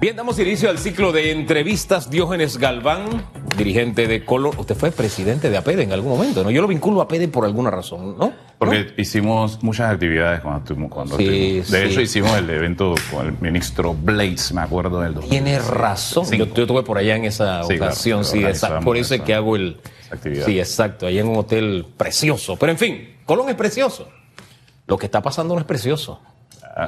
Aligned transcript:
Bien, 0.00 0.14
damos 0.14 0.38
inicio 0.38 0.70
al 0.70 0.78
ciclo 0.78 1.10
de 1.10 1.32
entrevistas. 1.32 2.08
Diógenes 2.08 2.58
Galván, 2.58 3.24
dirigente 3.56 4.06
de 4.06 4.24
Color. 4.24 4.54
Usted 4.56 4.76
fue 4.76 4.92
presidente 4.92 5.50
de 5.50 5.56
APEDE 5.56 5.82
en 5.82 5.92
algún 5.92 6.12
momento, 6.12 6.44
¿no? 6.44 6.52
Yo 6.52 6.62
lo 6.62 6.68
vinculo 6.68 7.00
a 7.00 7.04
APEDE 7.04 7.26
por 7.26 7.44
alguna 7.44 7.70
razón, 7.72 8.16
¿no? 8.16 8.32
Porque 8.58 8.94
hicimos 8.96 9.60
muchas 9.60 9.92
actividades 9.92 10.40
cuando 10.40 10.60
estuvimos. 10.60 10.92
Cuando 10.92 11.16
Sí, 11.16 11.24
estuvimos. 11.24 11.70
De 11.72 11.80
sí. 11.86 11.90
hecho, 11.90 12.00
hicimos 12.00 12.36
el 12.38 12.48
evento 12.48 12.94
con 13.10 13.26
el 13.26 13.32
ministro 13.40 13.92
Blaze, 13.92 14.54
me 14.54 14.60
acuerdo 14.60 15.00
del 15.00 15.14
2000. 15.14 15.30
Tiene 15.30 15.58
razón. 15.58 16.24
Yo, 16.30 16.46
yo 16.46 16.62
estuve 16.62 16.84
por 16.84 16.96
allá 16.98 17.16
en 17.16 17.24
esa 17.24 17.62
Sí, 17.64 17.70
claro, 17.76 17.84
ocasión, 17.86 18.24
sí, 18.24 18.44
exacto. 18.44 18.84
Por 18.84 18.96
eso 18.96 19.16
es 19.16 19.22
que 19.22 19.34
hago 19.34 19.56
el. 19.56 19.80
actividad. 20.12 20.46
Sí, 20.46 20.60
exacto. 20.60 21.08
Allá 21.08 21.20
en 21.22 21.28
un 21.28 21.38
hotel 21.38 21.84
precioso. 21.96 22.54
Pero 22.56 22.70
en 22.70 22.78
fin, 22.78 23.16
Colón 23.26 23.48
es 23.48 23.56
precioso. 23.56 24.08
Lo 24.86 24.96
que 24.96 25.06
está 25.06 25.20
pasando 25.22 25.54
no 25.54 25.60
es 25.60 25.66
precioso. 25.66 26.20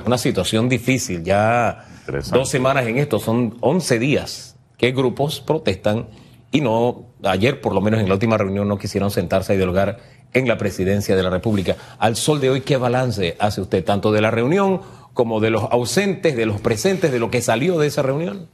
Una 0.05 0.19
situación 0.19 0.69
difícil. 0.69 1.23
Ya 1.25 1.87
dos 2.33 2.51
semanas 2.51 2.87
en 2.87 2.99
esto, 2.99 3.19
son 3.19 3.57
11 3.61 3.99
días 3.99 4.57
que 4.77 4.93
grupos 4.93 5.41
protestan 5.41 6.07
y 6.53 6.61
no, 6.61 7.07
ayer 7.23 7.61
por 7.61 7.75
lo 7.75 7.81
menos 7.81 8.01
en 8.01 8.09
la 8.09 8.15
última 8.15 8.37
reunión 8.37 8.67
no 8.67 8.79
quisieron 8.79 9.11
sentarse 9.11 9.53
a 9.53 9.57
dialogar 9.57 9.99
en 10.33 10.49
la 10.49 10.59
presidencia 10.59 11.17
de 11.17 11.23
la 11.23 11.31
República. 11.31 11.77
Al 11.99 12.17
sol 12.17 12.41
de 12.41 12.51
hoy, 12.51 12.61
¿qué 12.63 12.77
balance 12.77 13.37
hace 13.39 13.61
usted 13.61 13.85
tanto 13.85 14.13
de 14.13 14.21
la 14.21 14.31
reunión 14.31 14.81
como 15.13 15.41
de 15.41 15.51
los 15.51 15.65
ausentes, 15.65 16.37
de 16.37 16.47
los 16.47 16.61
presentes, 16.61 17.13
de 17.13 17.19
lo 17.19 17.31
que 17.31 17.41
salió 17.41 17.79
de 17.79 17.89
esa 17.89 18.03
reunión? 18.03 18.49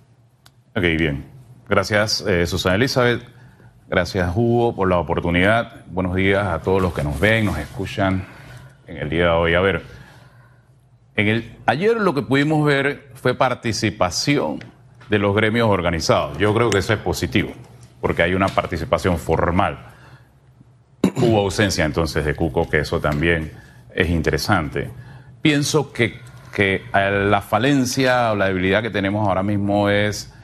Ok, 0.75 0.83
bien. 0.83 1.27
Gracias, 1.69 2.25
eh, 2.27 2.47
Susana 2.47 2.77
Elizabeth. 2.77 3.23
Gracias, 3.89 4.33
Hugo, 4.35 4.75
por 4.75 4.89
la 4.89 4.99
oportunidad. 4.99 5.87
Buenos 5.87 6.15
días 6.17 6.47
a 6.47 6.61
todos 6.61 6.83
los 6.83 6.93
que 6.93 7.03
nos 7.03 7.19
ven, 7.21 7.47
nos 7.47 7.59
escuchan 7.59 8.27
en 8.87 8.97
el 8.97 9.09
día 9.09 9.25
de 9.25 9.31
hoy. 9.31 9.55
A 9.55 9.61
ver, 9.61 9.83
ayer 11.67 11.97
lo 11.97 12.15
que 12.15 12.23
pudimos 12.23 12.65
ver 12.65 13.11
fue 13.15 13.35
participación 13.35 14.63
de 15.09 15.19
los 15.19 15.35
gremios 15.35 15.69
organizados. 15.69 16.37
Yo 16.39 16.53
creo 16.55 16.71
que 16.71 16.79
eso 16.79 16.93
es 16.93 16.99
positivo, 16.99 17.53
porque 18.01 18.23
hay 18.23 18.35
una 18.35 18.49
participación 18.49 19.19
formal. 19.19 19.79
Hubo 21.17 21.41
ausencia 21.41 21.85
entonces 21.85 22.25
de 22.25 22.35
Cuco, 22.35 22.69
que 22.69 22.81
eso 22.81 23.01
también 23.01 23.53
es 23.95 24.11
interesante. 24.11 24.91
Pienso 25.41 25.93
que, 25.93 26.21
que 26.53 26.83
la 26.93 27.41
falencia 27.41 28.33
o 28.33 28.37
la 28.37 28.47
debilidad 28.47 28.83
que 28.83 28.91
tenemos 28.91 29.27
ahora 29.27 29.43
mismo 29.43 29.89
es 29.89 30.35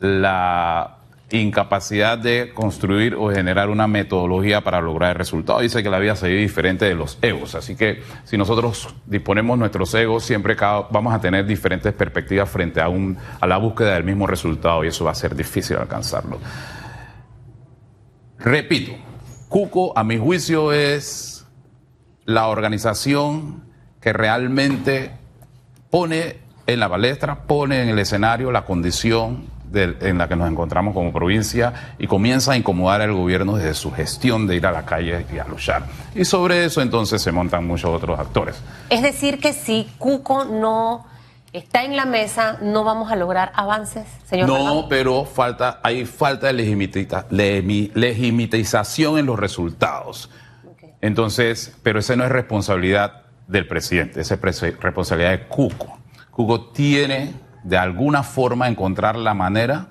la 0.00 0.95
incapacidad 1.30 2.18
de 2.18 2.52
construir 2.54 3.16
o 3.16 3.30
generar 3.30 3.68
una 3.68 3.88
metodología 3.88 4.62
para 4.62 4.80
lograr 4.80 5.10
el 5.10 5.16
resultado. 5.16 5.60
Dice 5.60 5.82
que 5.82 5.90
la 5.90 5.98
vida 5.98 6.14
sería 6.14 6.38
diferente 6.38 6.84
de 6.84 6.94
los 6.94 7.18
egos, 7.20 7.54
así 7.54 7.74
que 7.74 8.02
si 8.24 8.36
nosotros 8.36 8.94
disponemos 9.06 9.58
nuestros 9.58 9.92
egos, 9.94 10.24
siempre 10.24 10.56
vamos 10.90 11.12
a 11.12 11.20
tener 11.20 11.44
diferentes 11.44 11.92
perspectivas 11.92 12.48
frente 12.48 12.80
a, 12.80 12.86
a 13.40 13.46
la 13.46 13.56
búsqueda 13.56 13.94
del 13.94 14.04
mismo 14.04 14.26
resultado 14.26 14.84
y 14.84 14.88
eso 14.88 15.04
va 15.04 15.10
a 15.10 15.14
ser 15.14 15.34
difícil 15.34 15.76
alcanzarlo. 15.76 16.38
Repito, 18.38 18.92
Cuco, 19.48 19.96
a 19.96 20.04
mi 20.04 20.18
juicio, 20.18 20.72
es 20.72 21.46
la 22.24 22.48
organización 22.48 23.64
que 24.00 24.12
realmente 24.12 25.12
pone 25.90 26.36
en 26.66 26.80
la 26.80 26.88
palestra, 26.88 27.42
pone 27.46 27.82
en 27.82 27.88
el 27.88 27.98
escenario 27.98 28.52
la 28.52 28.64
condición 28.64 29.55
en 29.84 30.18
la 30.18 30.28
que 30.28 30.36
nos 30.36 30.50
encontramos 30.50 30.94
como 30.94 31.12
provincia 31.12 31.94
y 31.98 32.06
comienza 32.06 32.52
a 32.52 32.56
incomodar 32.56 33.00
al 33.02 33.12
gobierno 33.12 33.56
desde 33.56 33.74
su 33.74 33.92
gestión 33.92 34.46
de 34.46 34.56
ir 34.56 34.66
a 34.66 34.72
la 34.72 34.84
calle 34.84 35.26
y 35.32 35.38
a 35.38 35.44
luchar. 35.46 35.84
Y 36.14 36.24
sobre 36.24 36.64
eso 36.64 36.82
entonces 36.82 37.20
se 37.22 37.32
montan 37.32 37.66
muchos 37.66 37.90
otros 37.90 38.18
actores. 38.18 38.56
Es 38.90 39.02
decir, 39.02 39.38
que 39.40 39.52
si 39.52 39.88
Cuco 39.98 40.44
no 40.44 41.06
está 41.52 41.84
en 41.84 41.96
la 41.96 42.04
mesa, 42.04 42.58
no 42.60 42.84
vamos 42.84 43.10
a 43.10 43.16
lograr 43.16 43.50
avances, 43.54 44.06
señor. 44.28 44.48
No, 44.48 44.86
pero 44.88 45.24
falta, 45.24 45.80
hay 45.82 46.04
falta 46.04 46.48
de 46.48 46.54
lemi- 46.54 47.90
legitimización 47.94 49.18
en 49.18 49.26
los 49.26 49.38
resultados. 49.38 50.30
Entonces, 51.00 51.76
pero 51.82 52.00
esa 52.00 52.16
no 52.16 52.24
es 52.24 52.30
responsabilidad 52.30 53.22
del 53.46 53.66
presidente, 53.68 54.20
esa 54.20 54.34
es 54.34 54.40
responsabilidad 54.80 55.30
de 55.30 55.46
Cuco. 55.46 55.98
Cuco 56.30 56.66
tiene 56.72 57.32
de 57.66 57.76
alguna 57.76 58.22
forma 58.22 58.68
encontrar 58.68 59.16
la 59.16 59.34
manera 59.34 59.88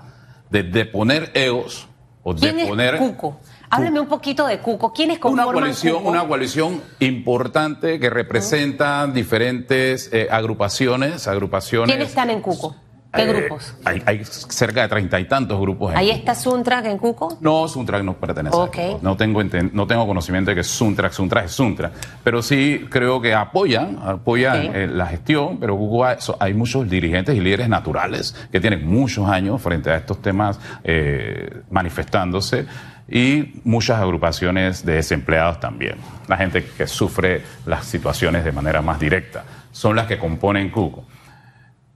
de 0.50 0.64
deponer 0.64 1.32
egos 1.34 1.88
o 2.24 2.34
¿Quién 2.34 2.58
es 2.58 2.64
deponer 2.64 2.98
Cuco? 2.98 3.40
Hábleme 3.70 4.00
un 4.00 4.08
poquito 4.08 4.48
de 4.48 4.60
Cuco. 4.60 4.94
¿Quiénes 4.94 5.18
una 5.18 5.44
conforman 5.44 5.54
coalición, 5.54 5.98
Cuco? 5.98 6.10
una 6.10 6.28
coalición 6.28 6.82
importante 7.00 8.00
que 8.00 8.10
representa 8.10 9.06
diferentes 9.08 10.10
eh, 10.14 10.28
agrupaciones, 10.32 11.28
agrupaciones. 11.28 11.90
¿Quiénes 11.90 12.10
están 12.10 12.30
en 12.30 12.42
Cuco? 12.42 12.76
¿Qué 13.16 13.24
Eh, 13.24 13.34
grupos? 13.34 13.74
Hay, 13.86 14.02
hay 14.06 14.22
cerca 14.26 14.82
de 14.84 14.88
treinta 14.88 15.20
y 15.20 15.26
tantos 15.26 15.60
grupos. 15.60 15.92
en 15.92 15.98
Ahí 15.98 16.08
Cuco. 16.08 16.18
está 16.20 16.36
Suntrack 16.36 16.86
en 16.86 16.98
Cuco. 16.98 17.38
No, 17.42 17.68
Suntrack 17.68 18.04
no 18.04 18.14
pertenece. 18.16 18.56
a 18.56 18.60
Ok. 18.60 18.76
Cuco. 18.76 19.00
No 19.02 19.18
tengo, 19.18 19.42
no 19.44 19.88
tengo 19.88 20.08
conocimiento 20.08 20.52
de 20.52 20.56
que 20.56 20.64
Suntrack, 20.64 21.12
Suntrack 21.14 21.46
es 21.46 21.52
Suntrack. 21.52 21.94
Pero 22.24 22.42
sí 22.42 22.86
creo 22.90 23.22
que 23.22 23.34
apoyan, 23.34 24.00
apoyan 24.04 24.76
eh, 24.76 24.88
la 24.88 25.08
gestión, 25.08 25.58
pero 25.60 25.76
Cuco 25.78 26.06
hay 26.40 26.54
muchos 26.54 26.90
dirigentes 26.90 27.36
y 27.36 27.40
líderes 27.42 27.70
naturales 27.70 28.36
que 28.52 28.60
tienen 28.60 28.86
muchos 28.88 29.28
años 29.30 29.62
frente 29.62 29.90
a 29.92 29.98
estos 29.98 30.22
temas 30.22 30.60
eh, 30.84 31.62
manifestándose 31.70 32.66
y 33.08 33.62
muchas 33.64 34.00
agrupaciones 34.02 34.86
de 34.86 34.94
desempleados 34.94 35.60
también. 35.60 35.96
La 36.28 36.38
gente 36.38 36.66
que 36.78 36.88
sufre 36.88 37.44
las 37.66 37.86
situaciones 37.86 38.44
de 38.44 38.52
manera 38.52 38.82
más 38.82 39.00
directa 39.00 39.44
son 39.72 39.96
las 39.96 40.08
que 40.08 40.18
componen 40.18 40.70
Cuco. 40.70 41.06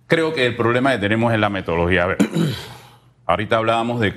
Creo 0.10 0.34
que 0.34 0.48
el 0.48 0.56
problema 0.56 0.92
que 0.92 0.98
tenemos 0.98 1.32
es 1.32 1.40
la 1.40 1.52
metodología. 1.52 2.06
A 2.06 2.08
ver, 2.08 2.18
ahorita 3.28 3.58
hablábamos 3.58 4.00
de, 4.00 4.12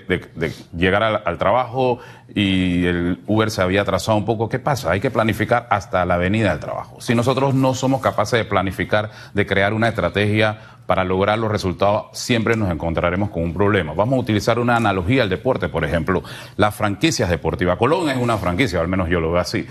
llegar 0.75 1.03
al, 1.03 1.37
trabajo 1.37 1.99
y 2.35 2.87
el 2.87 3.21
Uber 3.27 3.51
se 3.51 3.61
había 3.61 3.83
atrasado 3.83 4.17
un 4.17 4.25
poco. 4.25 4.49
¿Qué 4.49 4.59
pasa? 4.59 4.91
Hay 4.91 5.01
que 5.01 5.11
planificar 5.11 5.67
hasta 5.69 6.07
la 6.07 6.17
venida 6.17 6.49
del 6.49 6.61
trabajo. 6.61 6.99
Si 7.03 7.15
nosotros 7.15 7.53
no 7.53 7.75
somos 7.75 8.01
capaces 8.01 8.39
de 8.39 8.47
planificar, 8.47 9.11
de 9.35 9.45
crear 9.45 9.75
una 9.75 9.89
estrategia 9.89 10.59
para 10.87 11.05
lograr 11.05 11.39
los 11.39 11.53
resultados, 11.53 12.07
siempre 12.15 12.57
nos 12.57 12.71
encontraremos 12.71 13.29
con 13.29 13.43
un 13.43 13.53
problema. 13.53 13.93
Vamos 13.93 14.17
a 14.17 14.21
utilizar 14.21 14.59
una 14.59 14.77
analogía 14.77 15.25
al 15.25 15.29
deporte, 15.29 15.69
por 15.69 15.85
ejemplo, 15.85 16.23
las 16.57 16.75
franquicias 16.75 17.29
deportivas. 17.29 17.77
Colón 17.77 18.09
es 18.09 18.17
una 18.17 18.39
franquicia, 18.39 18.81
al 18.81 18.89
menos 18.89 19.11
yo 19.11 19.21
lo 19.21 19.31
veo 19.33 19.43
así. 19.43 19.67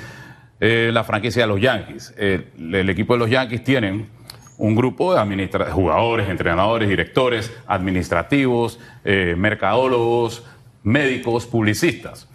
Eh, 0.59 0.91
la 0.93 1.03
franquicia 1.03 1.41
de 1.41 1.47
los 1.47 1.59
Yankees. 1.59 2.13
Eh, 2.15 2.51
el 2.59 2.87
equipo 2.91 3.13
de 3.13 3.19
los 3.19 3.29
Yankees 3.31 3.63
tienen 3.63 4.20
un 4.61 4.75
grupo 4.75 5.13
de 5.15 5.19
administra- 5.19 5.71
jugadores, 5.71 6.29
entrenadores, 6.29 6.87
directores, 6.87 7.51
administrativos, 7.65 8.79
eh, 9.03 9.33
mercadólogos, 9.35 10.43
médicos, 10.83 11.47
publicistas. 11.47 12.27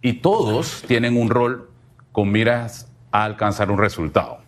Y 0.00 0.14
todos 0.14 0.82
tienen 0.86 1.18
un 1.18 1.28
rol 1.28 1.68
con 2.12 2.32
miras 2.32 2.90
a 3.12 3.24
alcanzar 3.24 3.70
un 3.70 3.76
resultado. 3.78 4.38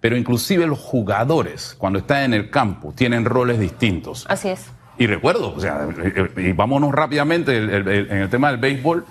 Pero 0.00 0.16
inclusive 0.16 0.66
los 0.66 0.78
jugadores, 0.78 1.74
cuando 1.76 1.98
están 1.98 2.22
en 2.22 2.34
el 2.34 2.50
campo, 2.50 2.92
tienen 2.94 3.24
roles 3.24 3.58
distintos. 3.58 4.24
Así 4.28 4.48
es. 4.50 4.70
Y 4.96 5.08
recuerdo, 5.08 5.54
o 5.56 5.60
sea, 5.60 5.88
eh, 6.04 6.28
eh, 6.36 6.50
y 6.50 6.52
vámonos 6.52 6.92
rápidamente 6.92 7.56
el- 7.56 7.70
el- 7.70 7.88
el- 7.88 8.10
en 8.12 8.18
el 8.18 8.28
tema 8.30 8.50
del 8.52 8.60
béisbol. 8.60 9.04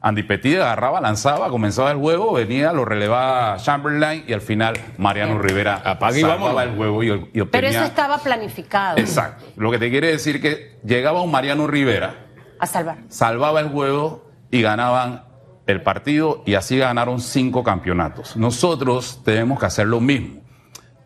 Andy 0.00 0.22
Petit 0.22 0.56
agarraba, 0.58 1.00
lanzaba, 1.00 1.48
comenzaba 1.48 1.90
el 1.90 1.96
juego, 1.98 2.32
venía, 2.32 2.72
lo 2.72 2.84
relevaba 2.84 3.56
Chamberlain 3.56 4.24
y 4.28 4.32
al 4.32 4.40
final 4.40 4.74
Mariano 4.96 5.38
Rivera 5.40 5.82
Apaga 5.84 6.16
y 6.16 6.22
vámonos. 6.22 6.62
el 6.62 6.76
juego 6.76 7.02
y, 7.02 7.06
y 7.08 7.10
obtenía... 7.12 7.48
Pero 7.50 7.66
eso 7.66 7.82
estaba 7.84 8.18
planificado. 8.18 8.96
Exacto. 8.98 9.44
Lo 9.56 9.72
que 9.72 9.78
te 9.78 9.90
quiere 9.90 10.08
decir 10.12 10.40
que 10.40 10.78
llegaba 10.84 11.20
un 11.20 11.32
Mariano 11.32 11.66
Rivera, 11.66 12.14
A 12.60 12.66
salvar. 12.66 12.98
salvaba 13.08 13.58
el 13.60 13.70
juego 13.70 14.30
y 14.52 14.62
ganaban 14.62 15.24
el 15.66 15.82
partido 15.82 16.44
y 16.46 16.54
así 16.54 16.78
ganaron 16.78 17.20
cinco 17.20 17.64
campeonatos. 17.64 18.36
Nosotros 18.36 19.20
tenemos 19.24 19.58
que 19.58 19.66
hacer 19.66 19.88
lo 19.88 20.00
mismo. 20.00 20.40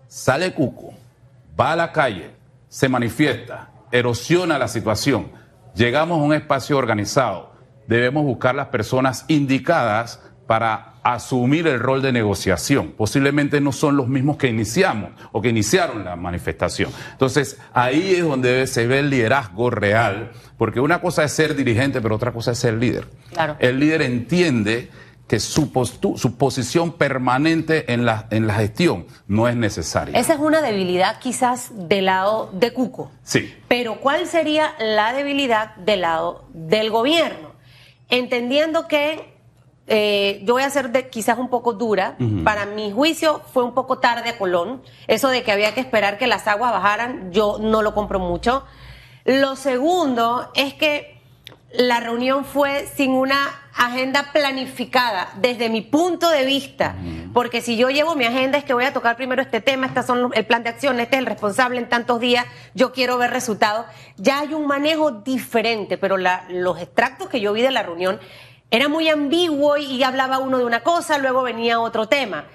Sale 0.07 0.53
Cuco, 0.53 0.93
va 1.59 1.73
a 1.73 1.77
la 1.77 1.93
calle, 1.93 2.31
se 2.69 2.91
manifiesta, 2.91 3.71
erosiona 3.91 4.59
la 4.59 4.69
situación, 4.69 5.33
llegamos 5.75 6.21
a 6.21 6.23
un 6.23 6.35
espacio 6.35 6.77
organizado, 6.77 7.52
debemos 7.87 8.25
buscar 8.25 8.55
las 8.55 8.69
personas 8.69 9.25
indicadas 9.29 10.21
para 10.47 10.95
asumir 11.05 11.67
el 11.67 11.81
rol 11.81 12.03
de 12.03 12.13
negociación. 12.13 12.93
Posiblemente 12.97 13.61
no 13.61 13.73
son 13.73 13.97
los 13.97 14.09
mismos 14.09 14.37
que 14.37 14.49
iniciamos 14.49 15.11
o 15.33 15.41
que 15.41 15.49
iniciaron 15.49 16.05
la 16.05 16.15
manifestación. 16.15 16.91
Entonces, 17.13 17.59
ahí 17.73 18.15
es 18.15 18.23
donde 18.23 18.67
se 18.67 18.87
ve 18.87 19.01
el 19.01 19.11
liderazgo 19.11 19.71
real, 19.71 20.33
porque 20.59 20.79
una 20.81 21.01
cosa 21.01 21.25
es 21.25 21.33
ser 21.33 21.57
dirigente, 21.57 22.01
pero 22.01 22.17
otra 22.17 22.33
cosa 22.33 22.53
es 22.53 22.59
ser 22.59 22.75
líder. 22.75 23.09
Claro. 23.33 23.57
El 23.59 23.81
líder 23.81 24.03
entiende 24.03 24.91
que 25.27 25.41
su, 25.41 25.73
postu- 25.73 26.19
su 26.19 26.37
posición 26.37 26.93
permanente 26.93 27.93
en 27.93 28.05
la, 28.05 28.27
en 28.31 28.47
la 28.47 28.55
gestión 28.55 29.07
no 29.27 29.49
es 29.49 29.57
necesaria. 29.57 30.19
Esa 30.19 30.35
es 30.35 30.41
una 30.41 30.61
debilidad 30.61 31.19
quizás 31.21 31.71
del 31.89 32.05
lado 32.07 32.51
de 32.53 32.73
Cuco. 32.73 33.11
Sí. 33.23 33.55
Pero 33.69 33.97
¿cuál 34.01 34.27
sería 34.27 34.75
la 34.79 35.15
debilidad 35.15 35.75
del 35.77 36.03
lado 36.03 36.49
del 36.53 36.91
gobierno? 36.91 37.52
Entendiendo 38.13 38.89
que 38.89 39.33
eh, 39.87 40.43
yo 40.45 40.53
voy 40.53 40.65
a 40.65 40.69
ser 40.69 40.91
de, 40.91 41.09
quizás 41.09 41.39
un 41.39 41.49
poco 41.49 41.73
dura. 41.73 42.19
Para 42.45 42.67
mi 42.67 42.93
juicio 42.93 43.41
fue 43.55 43.65
un 43.65 43.73
poco 43.73 44.01
tarde 44.01 44.29
a 44.29 44.37
Colón. 44.37 44.83
Eso 45.07 45.31
de 45.31 45.43
que 45.43 45.51
había 45.51 45.73
que 45.73 45.81
esperar 45.81 46.19
que 46.19 46.27
las 46.27 46.47
aguas 46.47 46.73
bajaran, 46.73 47.33
yo 47.33 47.57
no 47.59 47.81
lo 47.81 47.95
compro 47.95 48.19
mucho. 48.19 48.65
Lo 49.25 49.57
segundo 49.57 50.51
es 50.55 50.75
que 50.75 51.22
la 51.75 52.01
reunión 52.01 52.45
fue 52.45 52.87
sin 52.95 53.13
una 53.13 53.49
agenda 53.75 54.33
planificada 54.33 55.33
desde 55.37 55.71
mi 55.71 55.81
punto 55.81 56.29
de 56.29 56.45
vista, 56.45 56.95
porque 57.33 57.63
si 57.63 57.77
yo 57.77 57.89
llevo 57.89 58.15
mi 58.15 58.27
agenda 58.27 58.59
es 58.59 58.65
que 58.65 58.75
voy 58.75 58.85
a 58.85 58.93
tocar 58.93 59.17
primero 59.17 59.41
este 59.41 59.61
tema, 59.61 59.87
este 59.87 60.03
son 60.03 60.31
el 60.35 60.45
plan 60.45 60.63
de 60.63 60.69
acción, 60.69 61.01
este 61.01 61.17
es 61.17 61.21
el 61.21 61.27
responsable 61.27 61.79
en 61.79 61.89
tantos 61.89 62.21
días, 62.21 62.45
yo 62.75 62.93
quiero 62.93 63.17
ver 63.17 63.31
resultados, 63.31 63.87
ya 64.17 64.41
hay 64.41 64.53
un 64.53 64.67
manejo 64.67 65.11
diferente, 65.11 65.97
pero 65.97 66.19
los 66.19 66.79
extractos 66.79 67.29
que 67.29 67.41
yo 67.41 67.53
vi 67.53 67.63
de 67.63 67.71
la 67.71 67.83
reunión 67.83 68.21
era 68.71 68.89
muy 68.89 69.09
ambiguo 69.09 69.79
y 69.79 70.03
hablaba 70.03 70.39
uno 70.39 70.59
de 70.59 70.65
una 70.65 70.83
cosa, 70.83 71.19
luego 71.19 71.43
venía 71.43 71.81
otro 71.81 72.07
tema. 72.09 72.47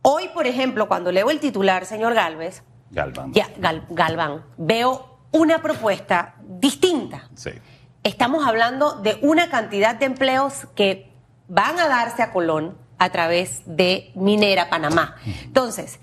Hoy, 0.00 0.28
por 0.28 0.46
ejemplo, 0.46 0.88
cuando 0.88 1.12
leo 1.12 1.30
el 1.30 1.40
titular, 1.40 1.84
señor 1.84 2.14
Galvez, 2.14 2.62
Galván, 2.90 3.32
ya, 3.34 3.48
Galván 3.90 4.44
veo 4.56 5.18
una 5.32 5.60
propuesta 5.60 6.36
distinta. 6.40 7.28
Sí 7.34 7.50
estamos 8.02 8.46
hablando 8.46 8.94
de 8.94 9.18
una 9.22 9.50
cantidad 9.50 9.94
de 9.94 10.06
empleos 10.06 10.66
que 10.74 11.10
van 11.48 11.78
a 11.78 11.88
darse 11.88 12.22
a 12.22 12.32
Colón 12.32 12.76
a 12.98 13.10
través 13.10 13.62
de 13.64 14.10
Minera 14.14 14.68
Panamá. 14.68 15.16
Entonces, 15.44 15.98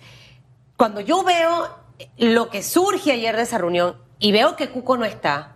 cuando 0.77 1.01
yo 1.01 1.23
veo 1.23 1.69
lo 2.17 2.49
que 2.49 2.63
surge 2.63 3.11
ayer 3.11 3.35
de 3.35 3.43
esa 3.43 3.57
reunión 3.57 3.97
y 4.19 4.31
veo 4.31 4.55
que 4.55 4.69
Cuco 4.69 4.97
no 4.97 5.05
está, 5.05 5.55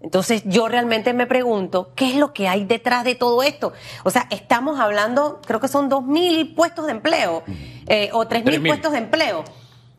entonces 0.00 0.42
yo 0.44 0.68
realmente 0.68 1.12
me 1.14 1.26
pregunto, 1.26 1.92
¿qué 1.96 2.10
es 2.10 2.16
lo 2.16 2.32
que 2.32 2.48
hay 2.48 2.64
detrás 2.64 3.04
de 3.04 3.14
todo 3.14 3.42
esto? 3.42 3.72
O 4.04 4.10
sea, 4.10 4.26
estamos 4.30 4.78
hablando, 4.78 5.40
creo 5.44 5.58
que 5.58 5.68
son 5.68 5.88
dos 5.88 6.04
mil 6.04 6.54
puestos 6.54 6.86
de 6.86 6.92
empleo 6.92 7.42
eh, 7.86 8.10
o 8.12 8.26
tres 8.26 8.44
mil 8.44 8.62
puestos 8.62 8.92
de 8.92 8.98
empleo. 8.98 9.44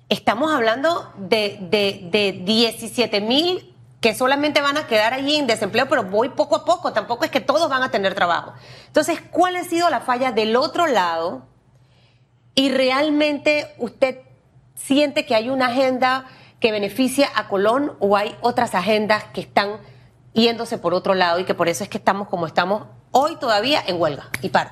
Estamos 0.09 0.53
hablando 0.53 1.11
de, 1.17 1.57
de, 1.61 2.07
de 2.09 2.31
17 2.43 3.19
mil 3.19 3.75
que 3.99 4.13
solamente 4.13 4.61
van 4.61 4.77
a 4.77 4.85
quedar 4.85 5.13
allí 5.13 5.35
en 5.35 5.47
desempleo, 5.47 5.87
pero 5.89 6.03
voy 6.03 6.29
poco 6.29 6.55
a 6.55 6.65
poco, 6.65 6.93
tampoco 6.93 7.25
es 7.25 7.31
que 7.31 7.41
todos 7.41 7.69
van 7.69 7.81
a 7.81 7.89
tener 7.89 8.13
trabajo. 8.13 8.53
Entonces, 8.87 9.19
¿cuál 9.31 9.55
ha 9.55 9.63
sido 9.63 9.89
la 9.89 10.01
falla 10.01 10.31
del 10.31 10.55
otro 10.55 10.85
lado? 10.87 11.43
Y 12.53 12.69
realmente 12.69 13.73
usted 13.79 14.19
siente 14.75 15.25
que 15.25 15.35
hay 15.35 15.49
una 15.49 15.67
agenda 15.67 16.25
que 16.59 16.71
beneficia 16.71 17.29
a 17.35 17.47
Colón 17.47 17.93
o 17.99 18.15
hay 18.15 18.35
otras 18.41 18.75
agendas 18.75 19.23
que 19.33 19.41
están 19.41 19.77
yéndose 20.33 20.77
por 20.77 20.93
otro 20.93 21.15
lado 21.15 21.39
y 21.39 21.45
que 21.45 21.55
por 21.55 21.67
eso 21.67 21.83
es 21.83 21.89
que 21.89 21.97
estamos 21.97 22.27
como 22.27 22.45
estamos 22.45 22.83
hoy 23.11 23.35
todavía 23.37 23.81
en 23.85 23.99
huelga 23.99 24.29
y 24.41 24.49
paro. 24.49 24.71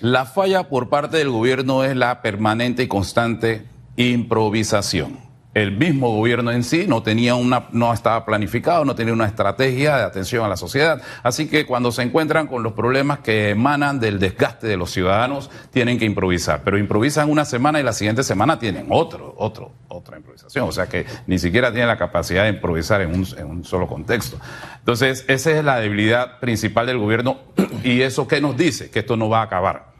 La 0.00 0.26
falla 0.26 0.68
por 0.68 0.88
parte 0.88 1.16
del 1.18 1.30
gobierno 1.30 1.84
es 1.84 1.96
la 1.96 2.22
permanente 2.22 2.82
y 2.82 2.88
constante 2.88 3.66
improvisación 3.96 5.31
el 5.54 5.72
mismo 5.72 6.10
gobierno 6.10 6.50
en 6.50 6.64
sí 6.64 6.86
no 6.88 7.02
tenía 7.02 7.34
una, 7.34 7.66
no 7.72 7.92
estaba 7.92 8.24
planificado, 8.24 8.84
no 8.84 8.94
tenía 8.94 9.12
una 9.12 9.26
estrategia 9.26 9.96
de 9.98 10.02
atención 10.04 10.44
a 10.44 10.48
la 10.48 10.56
sociedad. 10.56 11.02
Así 11.22 11.46
que 11.46 11.66
cuando 11.66 11.92
se 11.92 12.02
encuentran 12.02 12.46
con 12.46 12.62
los 12.62 12.72
problemas 12.72 13.18
que 13.18 13.50
emanan 13.50 14.00
del 14.00 14.18
desgaste 14.18 14.66
de 14.66 14.78
los 14.78 14.90
ciudadanos, 14.90 15.50
tienen 15.70 15.98
que 15.98 16.06
improvisar. 16.06 16.62
Pero 16.64 16.78
improvisan 16.78 17.30
una 17.30 17.44
semana 17.44 17.80
y 17.80 17.82
la 17.82 17.92
siguiente 17.92 18.22
semana 18.22 18.58
tienen 18.58 18.86
otro, 18.88 19.34
otro, 19.36 19.72
otra 19.88 20.16
improvisación. 20.16 20.66
O 20.66 20.72
sea 20.72 20.86
que 20.86 21.04
ni 21.26 21.38
siquiera 21.38 21.70
tienen 21.70 21.88
la 21.88 21.98
capacidad 21.98 22.44
de 22.44 22.50
improvisar 22.50 23.02
en 23.02 23.14
un, 23.14 23.26
en 23.36 23.46
un 23.46 23.64
solo 23.64 23.86
contexto. 23.86 24.38
Entonces, 24.78 25.26
esa 25.28 25.50
es 25.50 25.62
la 25.62 25.80
debilidad 25.80 26.40
principal 26.40 26.86
del 26.86 26.96
gobierno. 26.96 27.40
¿Y 27.84 28.00
eso 28.00 28.26
qué 28.26 28.40
nos 28.40 28.56
dice? 28.56 28.90
Que 28.90 29.00
esto 29.00 29.18
no 29.18 29.28
va 29.28 29.40
a 29.40 29.44
acabar. 29.44 29.92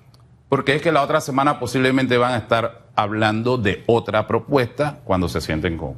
Porque 0.48 0.74
es 0.74 0.82
que 0.82 0.92
la 0.92 1.02
otra 1.02 1.20
semana 1.20 1.58
posiblemente 1.58 2.16
van 2.16 2.32
a 2.32 2.36
estar 2.38 2.81
hablando 2.94 3.58
de 3.58 3.82
otra 3.86 4.26
propuesta 4.26 5.00
cuando 5.04 5.28
se 5.28 5.40
sienten 5.40 5.76
con 5.76 5.94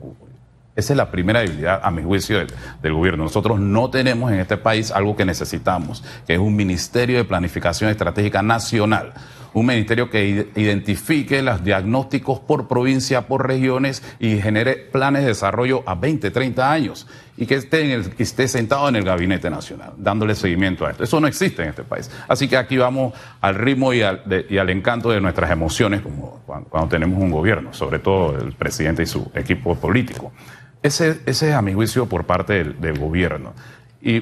Esa 0.77 0.93
es 0.93 0.97
la 0.97 1.11
primera 1.11 1.41
debilidad, 1.41 1.81
a 1.83 1.91
mi 1.91 2.03
juicio, 2.03 2.39
del, 2.39 2.49
del, 2.83 2.93
gobierno. 2.93 3.25
Nosotros 3.25 3.59
no 3.61 3.91
tenemos 3.91 4.33
en 4.33 4.41
este 4.41 4.57
país 4.57 4.91
algo 4.91 5.17
que 5.17 5.25
necesitamos, 5.25 6.05
que 6.27 6.35
es 6.35 6.39
un 6.39 6.57
Ministerio 6.57 7.17
de 7.17 7.25
Planificación 7.25 7.91
Estratégica 7.91 8.43
Nacional. 8.43 9.15
Un 9.53 9.67
ministerio 9.67 10.11
que 10.11 10.49
identifique 10.57 11.41
los 11.41 11.63
diagnósticos 11.63 12.41
por 12.41 12.67
provincia, 12.67 13.29
por 13.29 13.47
regiones 13.47 14.03
y 14.19 14.41
genere 14.41 14.75
planes 14.75 15.23
de 15.23 15.29
desarrollo 15.29 15.85
a 15.87 15.95
20, 15.95 16.33
30 16.33 16.73
años 16.73 17.07
y 17.37 17.47
que 17.47 17.57
esté, 17.57 18.49
sentado 18.49 18.89
en 18.89 18.97
el 18.97 19.05
gabinete 19.05 19.51
nacional, 19.51 19.93
dándole 19.97 20.35
seguimiento 20.35 20.87
a 20.87 20.93
esto. 20.93 21.03
Eso 21.03 21.19
no 21.21 21.27
existe 21.27 21.63
en 21.63 21.71
este 21.71 21.83
país. 21.83 22.11
Así 22.29 22.47
que 22.47 22.57
aquí 22.57 22.77
vamos 22.77 23.13
al 23.41 23.57
ritmo 23.57 23.93
y 23.93 24.03
al, 24.03 24.71
encanto 24.71 25.11
de 25.11 25.21
nuestras 25.21 25.51
emociones 25.51 26.03
cuando, 26.47 26.89
tenemos 26.89 27.21
un 27.21 27.31
gobierno, 27.31 27.75
sobre 27.75 27.99
todo 27.99 28.39
el 28.39 28.53
presidente 28.53 29.03
y 29.03 29.07
su 29.07 29.31
equipo 29.35 29.75
político. 29.75 30.33
Ese, 30.83 31.21
es 31.27 31.43
a 31.43 31.63
mi 31.63 31.75
juicio 31.75 32.07
por 32.07 32.25
parte 32.25 32.63
del, 32.63 32.99
gobierno. 32.99 33.55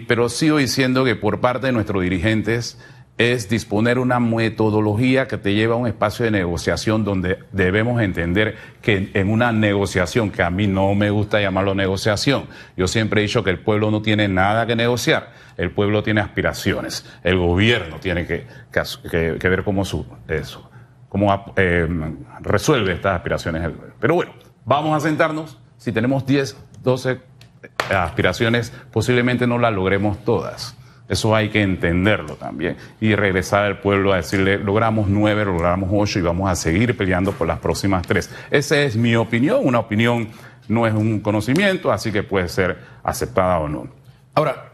Pero 0.08 0.28
sigo 0.28 0.58
diciendo 0.58 1.04
que 1.04 1.16
por 1.16 1.40
parte 1.40 1.66
de 1.66 1.72
nuestros 1.72 2.02
dirigentes 2.02 2.78
es 3.18 3.48
disponer 3.48 3.98
una 3.98 4.20
metodología 4.20 5.28
que 5.28 5.36
te 5.36 5.54
lleva 5.54 5.74
a 5.74 5.78
un 5.78 5.86
espacio 5.86 6.24
de 6.24 6.30
negociación 6.30 7.04
donde 7.04 7.38
debemos 7.52 8.00
entender 8.00 8.56
que 8.80 9.10
en 9.12 9.30
una 9.30 9.52
negociación, 9.52 10.30
que 10.30 10.42
a 10.42 10.50
mí 10.50 10.66
no 10.66 10.94
me 10.94 11.10
gusta 11.10 11.40
llamarlo 11.40 11.74
negociación, 11.74 12.46
yo 12.76 12.88
siempre 12.88 13.20
he 13.20 13.22
dicho 13.22 13.44
que 13.44 13.50
el 13.50 13.58
pueblo 13.58 13.90
no 13.90 14.02
tiene 14.02 14.28
nada 14.28 14.66
que 14.66 14.76
negociar, 14.76 15.32
el 15.58 15.70
pueblo 15.70 16.02
tiene 16.02 16.20
aspiraciones, 16.20 17.06
el 17.22 17.36
gobierno 17.36 17.98
tiene 18.00 18.26
que, 18.26 18.46
ver 19.42 19.62
cómo, 19.62 19.84
su, 19.84 20.06
cómo 21.08 21.52
eh, 21.56 21.86
resuelve 22.40 22.94
estas 22.94 23.16
aspiraciones. 23.16 23.70
Pero 24.00 24.14
bueno, 24.14 24.32
vamos 24.64 24.96
a 24.96 25.00
sentarnos, 25.06 25.58
si 25.76 25.92
tenemos 25.92 26.24
10, 26.24 26.56
12 26.82 27.20
aspiraciones, 27.90 28.72
posiblemente 28.90 29.46
no 29.46 29.58
las 29.58 29.72
logremos 29.72 30.24
todas 30.24 30.76
eso 31.12 31.36
hay 31.36 31.50
que 31.50 31.60
entenderlo 31.60 32.36
también. 32.36 32.78
Y 32.98 33.14
regresar 33.14 33.64
al 33.64 33.80
pueblo 33.80 34.14
a 34.14 34.16
decirle, 34.16 34.56
logramos 34.56 35.08
nueve, 35.08 35.44
logramos 35.44 35.90
ocho 35.92 36.18
y 36.18 36.22
vamos 36.22 36.50
a 36.50 36.56
seguir 36.56 36.96
peleando 36.96 37.32
por 37.32 37.46
las 37.46 37.58
próximas 37.58 38.06
tres. 38.06 38.30
Esa 38.50 38.80
es 38.80 38.96
mi 38.96 39.14
opinión. 39.14 39.60
Una 39.62 39.78
opinión 39.78 40.28
no 40.68 40.86
es 40.86 40.94
un 40.94 41.20
conocimiento, 41.20 41.92
así 41.92 42.10
que 42.10 42.22
puede 42.22 42.48
ser 42.48 42.78
aceptada 43.04 43.58
o 43.58 43.68
no. 43.68 43.88
Ahora, 44.34 44.72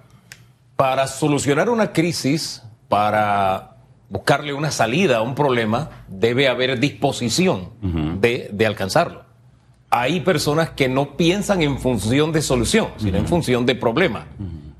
para 0.77 1.09
solucionar 1.09 1.69
una 1.69 1.93
crisis, 1.93 2.63
para 2.89 3.73
buscarle 4.09 4.53
una 4.53 4.71
salida 4.71 5.17
a 5.17 5.23
un 5.23 5.35
problema, 5.35 5.91
debe 6.07 6.47
haber 6.47 6.79
disposición 6.79 7.71
de, 8.21 8.49
de, 8.53 8.65
alcanzarlo. 8.65 9.25
Hay 9.91 10.21
personas 10.21 10.71
que 10.71 10.89
no 10.89 11.17
piensan 11.17 11.63
en 11.63 11.81
función 11.81 12.31
de 12.31 12.43
solución, 12.43 12.91
sino 12.99 13.19
en 13.19 13.27
función 13.27 13.67
de 13.67 13.75
problema. 13.75 14.27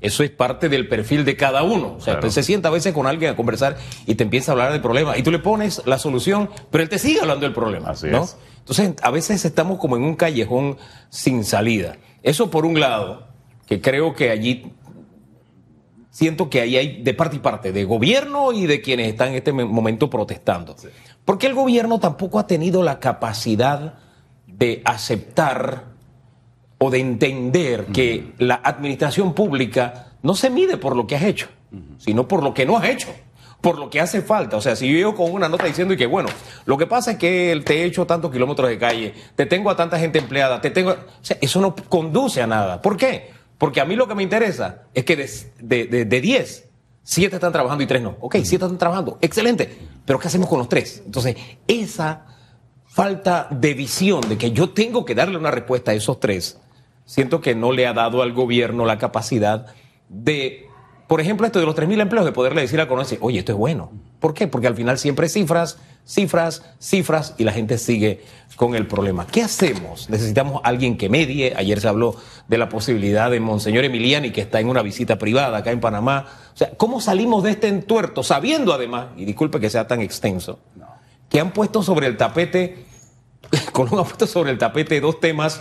Eso 0.01 0.23
es 0.23 0.29
parte 0.29 0.69
del 0.69 0.87
perfil 0.87 1.25
de 1.25 1.35
cada 1.35 1.63
uno. 1.63 1.95
O 1.97 2.01
sea, 2.01 2.15
usted 2.15 2.29
se 2.29 2.43
sienta 2.43 2.69
a 2.69 2.71
veces 2.71 2.93
con 2.93 3.05
alguien 3.05 3.31
a 3.31 3.35
conversar 3.35 3.77
y 4.05 4.15
te 4.15 4.23
empieza 4.23 4.51
a 4.51 4.53
hablar 4.53 4.71
del 4.71 4.81
problema 4.81 5.17
y 5.17 5.23
tú 5.23 5.31
le 5.31 5.39
pones 5.39 5.81
la 5.85 5.97
solución, 5.97 6.49
pero 6.71 6.83
él 6.83 6.89
te 6.89 6.99
sigue 6.99 7.19
hablando 7.19 7.45
del 7.45 7.53
problema. 7.53 7.89
Así 7.89 8.07
¿no? 8.07 8.23
es. 8.23 8.37
Entonces, 8.59 8.93
a 9.01 9.11
veces 9.11 9.43
estamos 9.43 9.79
como 9.79 9.97
en 9.97 10.03
un 10.03 10.15
callejón 10.15 10.77
sin 11.09 11.43
salida. 11.43 11.97
Eso 12.23 12.49
por 12.49 12.65
un 12.65 12.79
lado, 12.79 13.27
que 13.65 13.81
creo 13.81 14.13
que 14.13 14.29
allí 14.29 14.71
siento 16.11 16.49
que 16.49 16.61
ahí 16.61 16.77
hay 16.77 17.01
de 17.01 17.13
parte 17.13 17.37
y 17.37 17.39
parte, 17.39 17.71
de 17.71 17.83
gobierno 17.83 18.51
y 18.51 18.67
de 18.67 18.81
quienes 18.81 19.07
están 19.07 19.29
en 19.29 19.35
este 19.35 19.51
momento 19.51 20.09
protestando. 20.09 20.75
Porque 21.25 21.47
el 21.47 21.53
gobierno 21.53 21.99
tampoco 21.99 22.39
ha 22.39 22.47
tenido 22.47 22.83
la 22.83 22.99
capacidad 22.99 23.95
de 24.45 24.81
aceptar 24.85 25.85
o 26.79 26.89
de 26.89 26.99
entender 26.99 27.85
que 27.87 28.33
la 28.39 28.55
administración 28.55 29.33
pública 29.33 30.13
no 30.23 30.33
se 30.33 30.49
mide 30.49 30.77
por 30.77 30.95
lo 30.95 31.05
que 31.05 31.15
has 31.15 31.23
hecho, 31.23 31.49
sino 31.97 32.27
por 32.27 32.41
lo 32.41 32.53
que 32.53 32.65
no 32.65 32.77
has 32.77 32.85
hecho, 32.85 33.09
por 33.61 33.77
lo 33.77 33.89
que 33.89 33.99
hace 33.99 34.21
falta. 34.21 34.57
O 34.57 34.61
sea, 34.61 34.75
si 34.75 34.87
yo 34.87 34.95
llego 34.95 35.15
con 35.15 35.31
una 35.31 35.49
nota 35.49 35.65
diciendo 35.65 35.93
y 35.93 35.97
que, 35.97 36.05
bueno, 36.05 36.29
lo 36.65 36.77
que 36.77 36.87
pasa 36.87 37.11
es 37.11 37.17
que 37.17 37.61
te 37.65 37.81
he 37.81 37.83
hecho 37.83 38.05
tantos 38.05 38.31
kilómetros 38.31 38.69
de 38.69 38.77
calle, 38.77 39.13
te 39.35 39.45
tengo 39.45 39.69
a 39.69 39.75
tanta 39.75 39.99
gente 39.99 40.19
empleada, 40.19 40.61
te 40.61 40.71
tengo... 40.71 40.91
O 40.91 40.95
sea, 41.21 41.37
eso 41.41 41.59
no 41.61 41.75
conduce 41.75 42.41
a 42.41 42.47
nada. 42.47 42.81
¿Por 42.81 42.95
qué? 42.95 43.31
Porque 43.57 43.81
a 43.81 43.85
mí 43.85 43.95
lo 43.95 44.07
que 44.07 44.15
me 44.15 44.23
interesa 44.23 44.83
es 44.93 45.03
que 45.03 45.17
de 45.17 45.23
10, 45.59 46.07
de, 46.07 46.21
10, 46.21 46.69
siete 47.03 47.35
están 47.35 47.51
trabajando 47.51 47.83
y 47.83 47.87
tres 47.87 48.01
no. 48.01 48.15
Ok, 48.21 48.37
siete 48.43 48.63
están 48.65 48.77
trabajando, 48.77 49.17
excelente. 49.21 49.77
Pero 50.05 50.17
¿qué 50.17 50.27
hacemos 50.27 50.47
con 50.47 50.59
los 50.59 50.69
tres? 50.69 51.03
Entonces, 51.05 51.35
esa 51.67 52.25
falta 52.87 53.47
de 53.51 53.73
visión 53.73 54.21
de 54.27 54.37
que 54.37 54.51
yo 54.51 54.69
tengo 54.69 55.03
que 55.03 55.13
darle 55.13 55.37
una 55.37 55.51
respuesta 55.51 55.91
a 55.91 55.93
esos 55.93 56.19
tres, 56.19 56.57
siento 57.09 57.41
que 57.41 57.55
no 57.55 57.71
le 57.71 57.87
ha 57.87 57.93
dado 57.93 58.21
al 58.21 58.33
gobierno 58.33 58.85
la 58.85 58.99
capacidad 58.99 59.65
de, 60.09 60.67
por 61.07 61.19
ejemplo, 61.19 61.47
esto 61.47 61.59
de 61.59 61.65
los 61.65 61.75
3.000 61.75 62.01
empleos, 62.01 62.23
de 62.23 62.31
poderle 62.31 62.61
decir 62.61 62.79
al 62.79 62.87
conoce, 62.87 63.17
oye, 63.19 63.39
esto 63.39 63.51
es 63.51 63.57
bueno. 63.57 63.91
¿Por 64.19 64.35
qué? 64.35 64.47
Porque 64.47 64.67
al 64.67 64.75
final 64.75 64.99
siempre 64.99 65.27
cifras, 65.27 65.79
cifras, 66.05 66.61
cifras 66.77 67.33
y 67.39 67.45
la 67.45 67.51
gente 67.51 67.79
sigue 67.79 68.23
con 68.57 68.75
el 68.75 68.85
problema. 68.85 69.25
¿Qué 69.25 69.41
hacemos? 69.41 70.07
Necesitamos 70.11 70.61
alguien 70.63 70.97
que 70.97 71.09
medie. 71.09 71.53
Ayer 71.57 71.81
se 71.81 71.87
habló 71.87 72.15
de 72.47 72.59
la 72.59 72.69
posibilidad 72.69 73.31
de 73.31 73.39
Monseñor 73.39 73.85
Emiliani, 73.85 74.29
que 74.29 74.41
está 74.41 74.59
en 74.59 74.69
una 74.69 74.83
visita 74.83 75.17
privada 75.17 75.57
acá 75.57 75.71
en 75.71 75.79
Panamá. 75.79 76.27
O 76.53 76.57
sea, 76.57 76.69
¿cómo 76.77 77.01
salimos 77.01 77.41
de 77.41 77.51
este 77.51 77.69
entuerto? 77.69 78.21
Sabiendo 78.21 78.71
además, 78.71 79.07
y 79.17 79.25
disculpe 79.25 79.59
que 79.59 79.71
sea 79.71 79.87
tan 79.87 80.01
extenso, 80.01 80.59
que 81.27 81.39
han 81.39 81.53
puesto 81.53 81.81
sobre 81.81 82.05
el 82.05 82.17
tapete, 82.17 82.85
Colón 83.71 83.97
ha 83.97 84.03
puesto 84.03 84.27
sobre 84.27 84.51
el 84.51 84.59
tapete 84.59 85.01
dos 85.01 85.19
temas 85.19 85.59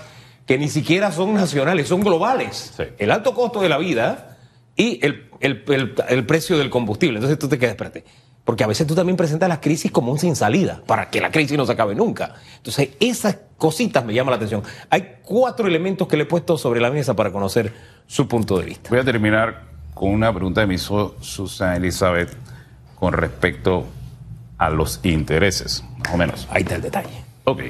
que 0.49 0.59
ni 0.59 0.69
siquiera 0.69 1.13
son 1.13 1.35
nacionales, 1.35 1.87
son 1.87 2.01
globales. 2.01 2.73
Sí. 2.77 2.83
El 2.99 3.13
alto 3.13 3.35
costo 3.35 3.61
de 3.61 3.69
la 3.69 3.79
vida 3.79 4.37
y 4.75 4.99
el, 5.07 5.29
el- 5.41 5.63
el- 5.69 5.95
el 6.09 6.27
precio 6.27 6.59
del 6.59 6.71
combustible. 6.71 7.19
Entonces 7.19 7.39
tú 7.39 7.49
te 7.49 7.59
quedas, 7.59 7.73
espérate. 7.73 8.05
Porque 8.45 8.65
a 8.65 8.67
veces 8.67 8.87
tú 8.87 8.95
también 8.95 9.17
presentas 9.19 9.47
las 9.47 9.59
crisis 9.59 9.93
como 9.93 10.11
un 10.11 10.19
sin 10.19 10.35
salida, 10.35 10.81
para 10.87 11.11
que 11.11 11.21
la 11.21 11.31
crisis 11.31 11.57
no 11.59 11.67
se 11.67 11.73
acabe 11.73 11.95
nunca. 11.95 12.35
Entonces, 12.57 12.89
esas 12.99 13.37
cositas 13.59 14.03
me 14.07 14.15
llaman 14.15 14.31
la 14.31 14.37
atención. 14.37 14.63
Hay 14.89 15.17
cuatro 15.23 15.69
elementos 15.69 16.09
que 16.09 16.17
le 16.17 16.23
he 16.23 16.27
puesto 16.27 16.57
sobre 16.57 16.81
la 16.81 16.91
mesa 16.91 17.15
para 17.15 17.31
conocer 17.31 17.75
su 18.07 18.27
punto 18.27 18.59
de 18.59 18.65
vista. 18.65 18.89
Voy 18.89 19.01
a 19.01 19.05
terminar 19.05 19.65
con 19.93 20.09
una 20.11 20.33
pregunta 20.33 20.63
que 20.63 20.67
me 20.67 20.75
hizo 20.77 21.15
Susana 21.21 21.77
Elizabeth 21.77 22.35
con 22.95 23.13
respecto 23.13 23.85
a 24.57 24.71
los 24.71 25.01
intereses, 25.03 25.85
más 25.99 26.15
o 26.15 26.17
menos. 26.17 26.49
Ahí 26.51 26.63
está 26.63 26.77
el 26.77 26.83
detalle. 26.83 27.23
Ok. 27.45 27.61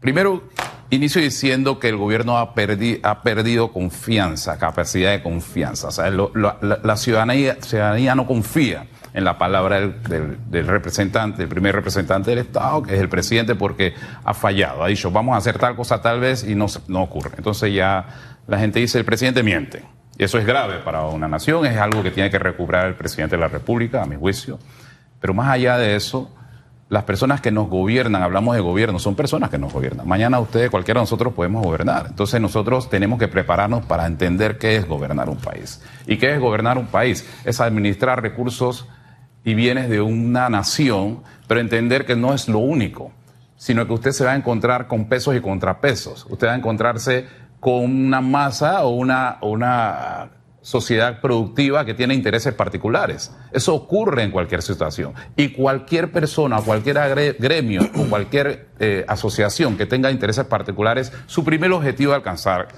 Primero, 0.00 0.42
inicio 0.90 1.20
diciendo 1.20 1.78
que 1.78 1.88
el 1.88 1.96
gobierno 1.96 2.38
ha, 2.38 2.54
perdi- 2.54 3.00
ha 3.02 3.22
perdido 3.22 3.72
confianza, 3.72 4.58
capacidad 4.58 5.12
de 5.12 5.22
confianza. 5.22 5.88
La, 6.10 6.96
ciudadanía, 6.96 8.14
no 8.14 8.26
confía 8.26 8.86
en 9.12 9.24
la 9.24 9.38
palabra 9.38 9.80
del, 9.80 10.66
representante, 10.66 11.38
del 11.38 11.48
primer 11.48 11.74
representante 11.74 12.30
del 12.30 12.40
Estado, 12.40 12.82
que 12.82 12.94
es 12.94 13.00
el 13.00 13.08
presidente, 13.08 13.54
porque 13.54 13.94
ha 14.24 14.34
fallado. 14.34 14.82
Ha 14.84 14.88
dicho, 14.88 15.10
vamos 15.10 15.34
a 15.34 15.38
hacer 15.38 15.58
tal 15.58 15.76
cosa 15.76 16.00
tal 16.00 16.20
vez 16.20 16.44
y 16.44 16.54
no, 16.54 16.66
no 16.88 17.02
ocurre. 17.02 17.32
Entonces 17.36 17.72
ya 17.74 18.06
la 18.46 18.58
gente 18.58 18.80
dice, 18.80 18.98
el 18.98 19.04
presidente 19.04 19.42
miente. 19.42 19.84
Eso 20.18 20.38
es 20.38 20.44
grave 20.44 20.78
para 20.84 21.06
una 21.06 21.28
nación, 21.28 21.64
es 21.64 21.78
algo 21.78 22.02
que 22.02 22.10
tiene 22.10 22.30
que 22.30 22.38
recuperar 22.38 22.88
el 22.88 22.94
presidente 22.94 23.36
de 23.36 23.40
la 23.40 23.48
República, 23.48 24.02
a 24.02 24.06
mi 24.06 24.16
juicio. 24.16 24.58
Pero 25.18 25.32
más 25.34 25.48
allá 25.48 25.78
de 25.78 25.96
eso, 25.96 26.30
las 26.90 27.04
personas 27.04 27.40
que 27.40 27.52
nos 27.52 27.68
gobiernan, 27.68 28.20
hablamos 28.20 28.56
de 28.56 28.60
gobierno, 28.60 28.98
son 28.98 29.14
personas 29.14 29.48
que 29.48 29.58
nos 29.58 29.72
gobiernan. 29.72 30.08
Mañana 30.08 30.40
ustedes, 30.40 30.70
cualquiera 30.70 30.98
de 30.98 31.04
nosotros 31.04 31.32
podemos 31.32 31.62
gobernar. 31.64 32.06
Entonces 32.08 32.40
nosotros 32.40 32.90
tenemos 32.90 33.20
que 33.20 33.28
prepararnos 33.28 33.86
para 33.86 34.06
entender 34.06 34.58
qué 34.58 34.74
es 34.74 34.88
gobernar 34.88 35.28
un 35.28 35.36
país. 35.36 35.80
¿Y 36.08 36.16
qué 36.16 36.34
es 36.34 36.40
gobernar 36.40 36.78
un 36.78 36.88
país? 36.88 37.24
Es 37.44 37.60
administrar 37.60 38.20
recursos 38.20 38.88
y 39.44 39.54
bienes 39.54 39.88
de 39.88 40.00
una 40.00 40.48
nación, 40.48 41.22
pero 41.46 41.60
entender 41.60 42.04
que 42.04 42.16
no 42.16 42.34
es 42.34 42.48
lo 42.48 42.58
único, 42.58 43.12
sino 43.56 43.86
que 43.86 43.92
usted 43.92 44.10
se 44.10 44.24
va 44.24 44.32
a 44.32 44.36
encontrar 44.36 44.88
con 44.88 45.04
pesos 45.04 45.36
y 45.36 45.40
contrapesos. 45.40 46.26
Usted 46.28 46.48
va 46.48 46.54
a 46.54 46.56
encontrarse 46.56 47.24
con 47.60 47.84
una 47.84 48.20
masa 48.20 48.84
o 48.84 48.90
una, 48.90 49.38
una 49.42 50.28
sociedad 50.62 51.20
productiva 51.20 51.84
que 51.84 51.94
tiene 51.94 52.14
intereses 52.14 52.52
particulares. 52.54 53.32
Eso 53.52 53.74
ocurre 53.74 54.22
en 54.22 54.30
cualquier 54.30 54.62
situación. 54.62 55.14
Y 55.36 55.48
cualquier 55.48 56.12
persona, 56.12 56.60
cualquier 56.60 57.36
gremio 57.38 57.82
o 57.96 58.04
cualquier 58.04 58.68
eh, 58.78 59.04
asociación 59.08 59.76
que 59.76 59.86
tenga 59.86 60.10
intereses 60.10 60.44
particulares, 60.44 61.12
su 61.26 61.44
primer 61.44 61.72
objetivo 61.72 62.12
es 62.12 62.16
alcanzar 62.16 62.68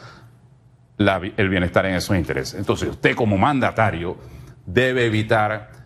el 0.99 1.49
bienestar 1.49 1.87
en 1.87 1.95
esos 1.97 2.17
intereses. 2.17 2.59
Entonces, 2.59 2.91
usted 2.91 3.17
como 3.17 3.37
mandatario 3.37 4.17
debe 4.67 5.07
evitar 5.07 5.83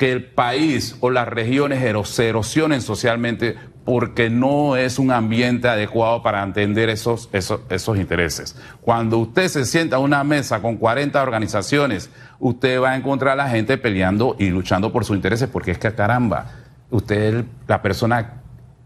que 0.00 0.12
el 0.12 0.24
país 0.24 0.96
o 1.00 1.10
las 1.10 1.28
regiones 1.28 1.82
se 2.08 2.28
erosionen 2.28 2.80
socialmente 2.80 3.56
porque 3.84 4.30
no 4.30 4.76
es 4.76 4.98
un 4.98 5.10
ambiente 5.10 5.68
adecuado 5.68 6.22
para 6.22 6.42
entender 6.42 6.88
esos, 6.90 7.28
esos, 7.32 7.96
intereses. 7.98 8.54
Cuando 8.80 9.18
usted 9.18 9.48
se 9.48 9.64
sienta 9.64 9.96
a 9.96 9.98
una 10.00 10.22
mesa 10.22 10.60
con 10.60 10.76
40 10.76 11.20
organizaciones, 11.22 12.10
usted 12.38 12.80
va 12.80 12.90
a 12.92 12.96
encontrar 12.96 13.32
a 13.32 13.44
la 13.44 13.48
gente 13.48 13.78
peleando 13.78 14.36
y 14.38 14.50
luchando 14.50 14.92
por 14.92 15.04
sus 15.04 15.16
intereses 15.16 15.48
porque 15.48 15.70
es 15.72 15.78
que 15.78 15.92
caramba, 15.94 16.46
usted 16.90 17.38
es 17.38 17.44
la 17.66 17.80
persona 17.82 18.34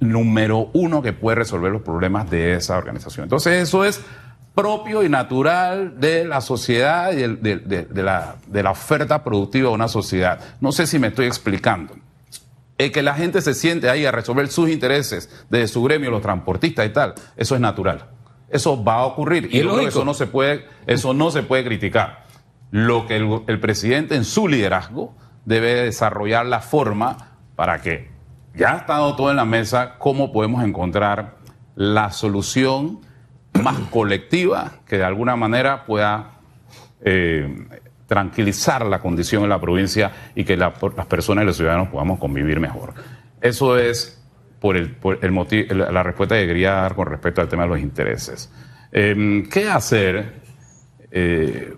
número 0.01 0.71
uno 0.75 1.03
que 1.03 1.13
puede 1.13 1.37
resolver 1.37 1.73
los 1.73 1.83
problemas 1.83 2.31
de 2.31 2.55
esa 2.55 2.77
organización. 2.77 3.25
Entonces 3.25 3.63
eso 3.63 3.85
es 3.85 4.01
propio 4.55 5.03
y 5.03 5.09
natural 5.09 5.99
de 5.99 6.25
la 6.25 6.41
sociedad 6.41 7.13
y 7.13 7.17
de, 7.17 7.57
de- 7.59 7.87
de 8.47 8.63
la 8.63 8.71
oferta 8.71 9.25
productiva 9.25 9.71
de 9.71 9.75
una 9.75 9.89
sociedad. 9.89 10.39
No 10.61 10.71
sé 10.73 10.87
si 10.87 10.99
me 10.99 11.09
estoy 11.09 11.27
explicando. 11.27 11.95
El 12.77 12.91
que 12.91 13.03
la 13.03 13.15
gente 13.15 13.41
se 13.41 13.55
siente 13.55 13.89
ahí 13.89 14.05
a 14.05 14.11
resolver 14.13 14.49
sus 14.49 14.69
intereses 14.69 15.45
de 15.49 15.67
su 15.69 15.83
gremio, 15.83 16.11
los 16.11 16.23
transportistas 16.23 16.87
y 16.87 16.91
tal, 16.91 17.15
eso 17.37 17.55
es 17.55 17.61
natural. 17.61 18.11
Eso 18.49 18.83
va 18.83 18.95
a 18.97 19.05
ocurrir 19.07 19.49
Y 19.51 19.59
y, 19.59 19.63
lógico. 19.63 19.89
eso 19.89 20.05
no 20.05 20.15
se 20.15 20.27
puede, 20.27 20.67
eso 20.87 21.15
no 21.15 21.31
se 21.31 21.43
puede 21.43 21.65
criticar. 21.65 22.25
Lo 22.71 23.07
que 23.07 23.17
el, 23.17 23.43
el 23.47 23.61
presidente 23.61 24.17
en 24.17 24.25
su 24.25 24.49
liderazgo 24.49 25.15
debe 25.45 25.75
desarrollar 25.83 26.47
la 26.47 26.61
forma 26.61 27.39
para 27.57 27.81
que 27.81 28.11
ya 28.55 28.75
ha 28.75 28.77
estado 28.79 29.15
todo 29.17 29.31
en 29.31 29.37
la 29.37 29.45
mesa, 29.45 29.97
cómo 29.99 30.33
podemos 30.33 30.65
encontrar 30.65 31.37
la 31.77 32.11
solución 32.13 33.01
más 33.63 33.79
colectiva 33.91 34.73
que 34.87 34.99
de 34.99 35.05
alguna 35.05 35.37
manera 35.37 35.85
pueda 35.87 36.33
eh, 37.01 37.67
tranquilizar 38.07 38.85
la 38.87 38.99
condición 39.01 39.43
en 39.45 39.49
la 39.49 39.61
provincia 39.61 40.13
y 40.35 40.45
que 40.45 40.57
las 40.57 40.75
personas 41.09 41.45
y 41.45 41.47
los 41.47 41.57
ciudadanos 41.57 41.89
podamos 41.89 42.19
convivir 42.19 42.61
mejor. 42.61 42.95
Eso 43.41 43.79
es 43.79 44.21
por 44.61 44.77
el, 44.77 44.91
por 44.93 45.19
el 45.23 45.31
motivo, 45.33 45.75
la 45.75 46.03
respuesta 46.03 46.37
que 46.37 46.47
quería 46.47 46.73
dar 46.73 46.95
con 46.95 47.07
respecto 47.07 47.41
al 47.41 47.49
tema 47.49 47.65
de 47.65 47.69
los 47.69 47.81
intereses. 47.81 48.51
Eh, 48.93 49.45
¿Qué 49.51 49.69
hacer? 49.69 50.43
eh, 51.11 51.77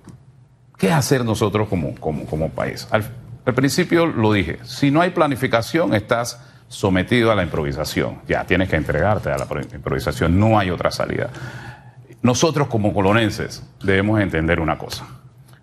¿Qué 0.79 0.93
hacer 0.93 1.25
nosotros 1.25 1.69
como, 1.69 1.95
como, 1.95 2.27
como 2.27 2.51
país? 2.51 2.87
Al, 2.91 3.05
al 3.45 3.55
principio 3.55 4.07
lo 4.07 4.33
dije, 4.33 4.59
si 4.65 4.91
no 4.91 5.01
hay 5.01 5.11
planificación 5.11 5.95
estás 5.95 6.41
sometido 6.69 7.31
a 7.31 7.35
la 7.35 7.43
improvisación. 7.45 8.19
Ya 8.29 8.45
tienes 8.45 8.69
que 8.69 8.77
entregarte 8.77 9.31
a 9.31 9.39
la 9.39 9.47
pro- 9.47 9.63
improvisación, 9.63 10.39
no 10.39 10.59
hay 10.59 10.71
otra 10.71 10.91
salida. 10.91 11.31
Nosotros 12.23 12.69
como 12.69 12.93
colonenses 12.93 13.63
debemos 13.83 14.21
entender 14.21 14.61
una 14.61 14.77
cosa. 14.77 15.07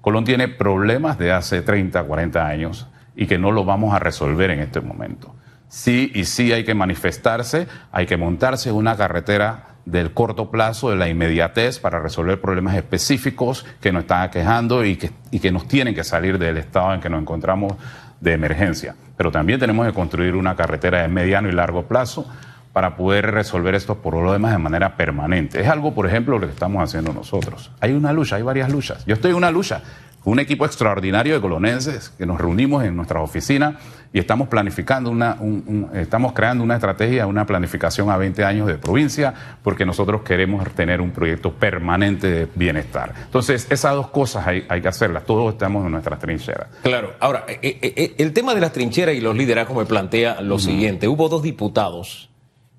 Colón 0.04 0.26
tiene 0.26 0.50
problemas 0.50 1.18
de 1.18 1.32
hace 1.32 1.62
30, 1.62 2.04
40 2.04 2.46
años 2.46 2.90
y 3.16 3.26
que 3.26 3.38
no 3.38 3.54
lo 3.54 3.64
vamos 3.64 3.96
a 3.96 4.00
resolver 4.00 4.52
en 4.52 4.60
este 4.60 4.82
momento. 4.82 5.34
Sí 5.70 6.12
y 6.14 6.26
sí 6.26 6.52
hay 6.52 6.66
que 6.66 6.76
manifestarse, 6.76 7.70
hay 7.90 8.06
que 8.06 8.18
montarse 8.18 8.74
una 8.74 8.98
carretera 8.98 9.78
del 9.86 10.14
corto 10.14 10.52
plazo, 10.52 10.90
de 10.90 10.98
la 10.98 11.08
inmediatez 11.08 11.80
para 11.80 12.02
resolver 12.02 12.42
problemas 12.42 12.76
específicos 12.76 13.66
que 13.80 13.94
nos 13.94 14.02
están 14.02 14.24
aquejando 14.24 14.84
y 14.84 14.98
que, 14.98 15.12
y 15.32 15.40
que 15.40 15.54
nos 15.54 15.70
tienen 15.70 15.96
que 15.96 16.04
salir 16.04 16.38
del 16.38 16.58
estado 16.58 16.94
en 16.94 17.00
que 17.00 17.10
nos 17.10 17.22
encontramos 17.22 17.72
de 18.20 18.34
emergencia. 18.34 18.96
Pero 19.16 19.32
también 19.32 19.62
tenemos 19.62 19.88
que 19.88 19.94
construir 19.94 20.36
una 20.36 20.58
carretera 20.58 21.04
de 21.04 21.08
mediano 21.08 21.48
y 21.48 21.54
largo 21.54 21.84
plazo 21.84 22.30
para 22.74 22.96
poder 22.98 23.32
resolver 23.32 23.76
estos 23.76 23.98
problemas 23.98 24.52
de 24.52 24.58
manera 24.58 24.98
permanente. 24.98 25.62
Es 25.62 25.68
algo, 25.68 25.94
por 25.94 26.08
ejemplo, 26.08 26.40
lo 26.40 26.48
que 26.48 26.54
estamos 26.54 26.84
haciendo 26.84 27.14
nosotros. 27.14 27.72
Hay 27.80 27.94
una 27.94 28.12
lucha, 28.12 28.36
hay 28.38 28.42
varias 28.42 28.70
luchas. 28.72 29.06
Yo 29.06 29.14
estoy 29.14 29.32
en 29.32 29.38
una 29.38 29.52
lucha 29.52 29.82
con 30.24 30.34
un 30.34 30.40
equipo 30.40 30.66
extraordinario 30.66 31.34
de 31.36 31.42
colonenses 31.42 32.10
que 32.18 32.26
nos 32.26 32.40
reunimos 32.40 32.84
en 32.86 32.96
nuestras 32.96 33.22
oficinas 33.22 33.76
y 34.14 34.20
estamos 34.20 34.48
planificando 34.48 35.12
una, 35.12 35.36
un- 35.40 35.64
un- 35.92 35.98
estamos 35.98 36.32
creando 36.34 36.64
una 36.64 36.76
estrategia, 36.76 37.28
una 37.28 37.46
planificación 37.46 38.10
a 38.10 38.16
20 38.18 38.44
años 38.46 38.68
de 38.68 38.76
provincia, 38.76 39.34
porque 39.62 39.86
nosotros 39.86 40.22
queremos 40.22 40.64
tener 40.76 41.02
un 41.02 41.12
proyecto 41.12 41.52
permanente 41.52 42.30
de 42.30 42.48
bienestar. 42.56 43.14
Entonces, 43.26 43.68
esas 43.70 43.94
dos 43.96 44.08
cosas 44.12 44.48
hay, 44.48 44.66
hay 44.70 44.82
que 44.82 44.88
hacerlas. 44.88 45.26
Todos 45.26 45.52
estamos 45.54 45.86
en 45.86 45.92
nuestras 45.92 46.20
trincheras. 46.20 46.68
Claro, 46.84 47.14
ahora, 47.20 47.44
eh, 47.48 47.60
eh, 47.62 47.94
eh, 47.96 48.16
el 48.18 48.32
tema 48.34 48.56
de 48.56 48.62
las 48.62 48.72
trincheras 48.72 49.14
y 49.16 49.20
los 49.20 49.36
liderazgos 49.36 49.78
me 49.78 49.86
plantea 49.86 50.40
lo 50.42 50.58
siguiente. 50.58 51.08
Hubo 51.10 51.28
dos 51.28 51.44
diputados 51.44 52.30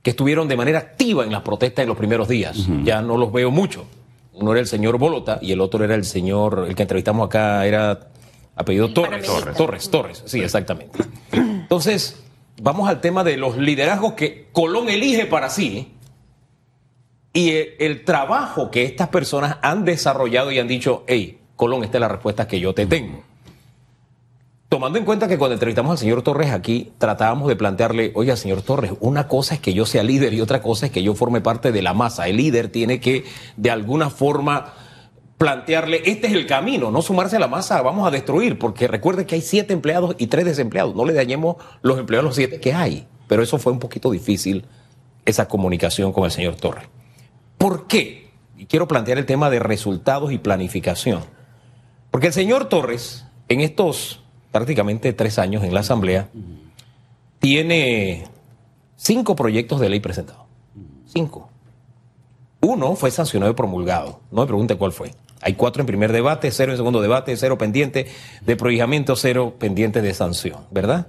que 0.05 0.11
estuvieron 0.11 0.47
de 0.49 0.57
manera 0.57 0.79
activa 0.79 1.25
en 1.25 1.33
las 1.33 1.41
protestas 1.41 1.83
en 1.83 1.89
los 1.89 1.97
primeros 1.97 2.29
días. 2.29 2.69
Ya 2.85 3.01
no 3.01 3.17
los 3.17 3.33
veo 3.33 3.51
mucho. 3.51 3.87
Uno 4.35 4.53
era 4.53 4.61
el 4.61 4.67
señor 4.67 4.99
Bolota 4.99 5.39
y 5.41 5.51
el 5.51 5.63
otro 5.63 5.83
era 5.83 5.95
el 5.95 6.05
señor, 6.05 6.67
el 6.69 6.75
que 6.75 6.83
entrevistamos 6.83 7.27
acá 7.27 7.65
era 7.65 8.11
apellido 8.55 8.93
Torres. 8.93 9.27
panameñista. 9.27 9.55
Torres, 9.55 9.91
Torres, 9.91 10.23
sí, 10.27 10.41
exactamente. 10.41 10.99
Entonces, 11.33 12.23
vamos 12.61 12.87
al 12.87 13.01
tema 13.01 13.25
de 13.25 13.39
los 13.39 13.57
liderazgos 13.57 14.13
que 14.13 14.49
Colón 14.53 14.91
elige 14.91 15.25
para 15.25 15.49
sí 15.49 15.95
y 17.33 17.53
el, 17.53 17.69
el 17.79 18.05
trabajo 18.05 18.71
que 18.71 18.85
estas 18.85 19.09
personas 19.09 19.57
han 19.63 19.87
desarrollado 19.87 20.53
y 20.53 20.59
han 20.59 20.69
dicho, 20.69 21.05
hey, 21.07 21.39
Colón, 21.57 21.83
esta 21.83 21.97
es 21.97 22.03
la 22.03 22.09
respuesta 22.09 22.47
que 22.47 22.61
yo 22.61 22.75
te 22.75 22.85
tengo. 22.85 23.25
Tomando 24.69 24.99
en 24.99 25.05
cuenta 25.05 25.29
que 25.29 25.39
cuando 25.39 25.55
entrevistamos 25.55 25.93
al 25.93 25.99
señor 25.99 26.23
Torres 26.23 26.51
aquí, 26.51 26.93
tratábamos 26.99 27.49
de 27.49 27.57
plantearle, 27.57 28.13
oiga, 28.15 28.37
señor 28.37 28.63
Torres, 28.63 28.93
una 29.01 29.29
cosa 29.29 29.55
es 29.55 29.61
que 29.61 29.73
yo 29.73 29.87
sea 29.87 30.03
líder 30.03 30.35
y 30.35 30.41
otra 30.41 30.63
cosa 30.63 30.87
es 30.87 30.93
que 30.93 31.03
yo 31.03 31.15
forme 31.15 31.41
parte 31.41 31.71
de 31.71 31.83
la 31.83 31.95
masa. 31.95 32.27
El 32.27 32.39
líder 32.39 32.69
tiene 32.69 32.99
que, 32.99 33.25
de 33.57 33.71
alguna 33.71 34.11
forma, 34.11 34.75
plantearle, 35.39 36.03
este 36.07 36.27
es 36.29 36.33
el 36.33 36.47
camino, 36.47 36.91
no 36.91 37.03
sumarse 37.03 37.37
a 37.37 37.39
la 37.39 37.49
masa, 37.49 37.83
vamos 37.83 38.09
a 38.09 38.11
destruir, 38.11 38.59
porque 38.59 38.89
recuerde 38.89 39.27
que 39.27 39.37
hay 39.37 39.43
siete 39.43 39.73
empleados 39.73 40.17
y 40.19 40.27
tres 40.29 40.45
desempleados, 40.45 40.97
no 40.97 41.05
le 41.05 41.13
dañemos 41.13 41.57
los 41.83 41.99
empleados 41.99 42.25
los 42.25 42.35
siete 42.35 42.61
que 42.61 42.73
hay, 42.73 43.07
pero 43.29 43.43
eso 43.43 43.59
fue 43.59 43.73
un 43.73 43.79
poquito 43.79 44.11
difícil, 44.11 44.65
esa 45.25 45.47
comunicación 45.47 46.13
con 46.13 46.25
el 46.25 46.31
señor 46.31 46.57
Torres. 46.57 46.87
¿Por 47.59 47.87
qué? 47.87 48.31
Y 48.57 48.67
quiero 48.67 48.89
plantear 48.89 49.19
el 49.19 49.27
tema 49.27 49.51
de 49.51 49.59
resultados 49.59 50.33
y 50.33 50.39
planificación. 50.39 51.21
Porque 52.11 52.29
el 52.29 52.33
señor 52.33 52.69
Torres, 52.69 53.27
en 53.49 53.61
estos 53.61 54.24
prácticamente 54.55 55.13
tres 55.13 55.41
años 55.41 55.65
en 55.65 55.75
la 55.75 55.81
Asamblea, 55.81 56.29
tiene 57.41 58.23
cinco 58.95 59.35
proyectos 59.35 59.81
de 59.81 59.89
ley 59.89 59.99
presentados. 59.99 60.45
Cinco. 61.07 61.51
Uno 62.61 62.95
fue 62.95 63.11
sancionado 63.11 63.51
y 63.51 63.57
promulgado. 63.57 64.21
No 64.31 64.43
me 64.43 64.47
pregunte 64.47 64.77
cuál 64.77 64.93
fue. 64.93 65.11
Hay 65.41 65.55
cuatro 65.55 65.81
en 65.83 65.89
primer 65.89 66.13
debate, 66.13 66.53
cero 66.53 66.71
en 66.71 66.79
segundo 66.79 67.03
debate, 67.03 67.37
cero 67.37 67.59
pendiente 67.59 68.07
de 68.43 68.55
prohijamiento, 68.55 69.17
cero 69.17 69.57
pendiente 69.59 70.03
de 70.03 70.15
sanción, 70.15 70.61
¿verdad? 70.71 71.09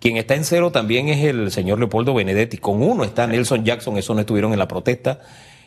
Quien 0.00 0.16
está 0.16 0.34
en 0.34 0.44
cero 0.44 0.72
también 0.72 1.08
es 1.08 1.24
el 1.24 1.52
señor 1.52 1.78
Leopoldo 1.78 2.12
Benedetti. 2.12 2.58
Con 2.58 2.82
uno 2.82 3.04
está 3.04 3.28
Nelson 3.28 3.64
Jackson, 3.64 3.98
eso 3.98 4.14
no 4.14 4.20
estuvieron 4.20 4.52
en 4.52 4.58
la 4.58 4.66
protesta. 4.66 5.20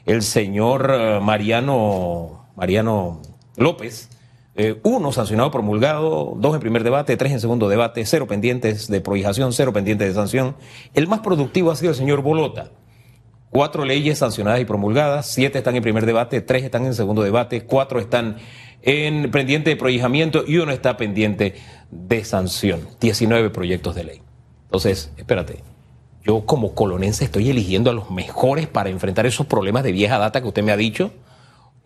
El 0.06 0.24
señor 0.24 0.92
eh, 0.94 1.20
Mariano, 1.22 2.48
Mariano 2.58 3.22
López, 3.56 4.10
eh, 4.56 4.80
uno 4.84 5.12
sancionado 5.12 5.50
promulgado, 5.50 6.34
dos 6.38 6.54
en 6.54 6.60
primer 6.60 6.84
debate, 6.84 7.18
tres 7.18 7.32
en 7.32 7.40
segundo 7.40 7.70
debate, 7.70 8.06
cero 8.06 8.28
pendientes 8.28 8.88
de 8.88 9.02
prohijación, 9.02 9.52
cero 9.52 9.74
pendientes 9.74 10.08
de 10.08 10.14
sanción. 10.14 10.56
El 10.94 11.08
más 11.08 11.22
productivo 11.22 11.72
ha 11.72 11.76
sido 11.76 11.90
el 11.92 11.98
señor 11.98 12.22
Bolota. 12.22 12.72
Cuatro 13.50 13.84
leyes 13.84 14.20
sancionadas 14.20 14.60
y 14.60 14.66
promulgadas, 14.66 15.28
siete 15.28 15.58
están 15.60 15.76
en 15.76 15.84
primer 15.84 16.06
debate, 16.06 16.42
tres 16.42 16.64
están 16.64 16.86
en 16.86 16.94
segundo 16.94 17.24
debate, 17.24 17.66
cuatro 17.66 18.00
están 18.00 18.38
en 18.84 19.32
pendiente 19.32 19.72
de 19.72 19.76
prohijamiento 19.76 20.44
y 20.46 20.58
uno 20.58 20.72
está 20.72 20.98
pendiente 20.98 21.56
de 21.90 22.24
sanción. 22.24 22.82
Diecinueve 23.00 23.50
proyectos 23.50 23.96
de 23.96 24.04
ley. 24.04 24.22
Entonces, 24.66 25.12
espérate, 25.18 25.64
yo 26.24 26.46
como 26.46 26.76
colonense 26.76 27.26
estoy 27.26 27.50
eligiendo 27.50 27.90
a 27.90 27.94
los 27.94 28.12
mejores 28.12 28.68
para 28.68 28.90
enfrentar 28.90 29.26
esos 29.26 29.48
problemas 29.48 29.84
de 29.84 29.92
vieja 29.92 30.20
data 30.20 30.42
que 30.42 30.48
usted 30.48 30.64
me 30.64 30.72
ha 30.72 30.78
dicho 30.78 31.12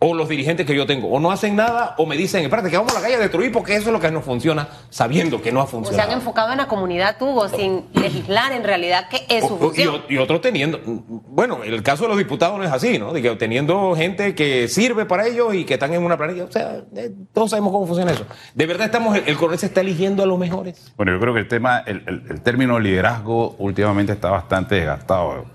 o 0.00 0.14
los 0.14 0.28
dirigentes 0.28 0.64
que 0.64 0.76
yo 0.76 0.86
tengo, 0.86 1.08
o 1.08 1.18
no 1.18 1.32
hacen 1.32 1.56
nada, 1.56 1.96
o 1.98 2.06
me 2.06 2.16
dicen, 2.16 2.44
espérate, 2.44 2.70
que 2.70 2.76
vamos 2.76 2.92
a 2.92 2.96
la 2.96 3.00
calle 3.00 3.16
a 3.16 3.18
destruir 3.18 3.50
porque 3.50 3.74
eso 3.74 3.88
es 3.88 3.92
lo 3.92 3.98
que 3.98 4.12
no 4.12 4.20
funciona, 4.20 4.68
sabiendo 4.90 5.42
que 5.42 5.50
no 5.50 5.60
ha 5.60 5.66
funcionado. 5.66 6.06
O 6.06 6.06
se 6.06 6.12
han 6.12 6.18
enfocado 6.18 6.52
en 6.52 6.58
la 6.58 6.68
comunidad 6.68 7.16
tuvo, 7.18 7.48
sin 7.48 7.86
legislar 7.94 8.52
en 8.52 8.62
realidad 8.62 9.08
que 9.08 9.26
es 9.28 9.44
su 9.44 9.58
función. 9.58 10.02
Y, 10.08 10.18
otros 10.18 10.40
teniendo, 10.40 10.80
bueno, 10.84 11.64
el 11.64 11.82
caso 11.82 12.04
de 12.04 12.10
los 12.10 12.18
diputados 12.18 12.58
no 12.58 12.64
es 12.64 12.70
así, 12.70 12.96
¿no? 12.96 13.12
De 13.12 13.20
que 13.20 13.34
teniendo 13.34 13.96
gente 13.96 14.36
que 14.36 14.68
sirve 14.68 15.04
para 15.04 15.26
ellos 15.26 15.52
y 15.54 15.64
que 15.64 15.74
están 15.74 15.92
en 15.92 16.04
una 16.04 16.16
planilla, 16.16 16.44
o 16.44 16.52
sea, 16.52 16.80
eh, 16.94 17.10
todos 17.32 17.50
sabemos 17.50 17.72
cómo 17.72 17.86
funciona 17.86 18.12
eso. 18.12 18.24
De 18.54 18.66
verdad 18.66 18.86
estamos, 18.86 19.18
el 19.26 19.36
coronel 19.36 19.58
se 19.58 19.66
está 19.66 19.80
eligiendo 19.80 20.22
a 20.22 20.26
los 20.26 20.38
mejores. 20.38 20.92
Bueno, 20.96 21.10
yo 21.12 21.18
creo 21.18 21.34
que 21.34 21.40
el 21.40 21.48
tema, 21.48 21.82
el, 21.84 22.04
el, 22.06 22.40
término 22.42 22.78
liderazgo 22.78 23.56
últimamente 23.58 24.12
está 24.12 24.30
bastante 24.30 24.76
desgastado 24.76 25.46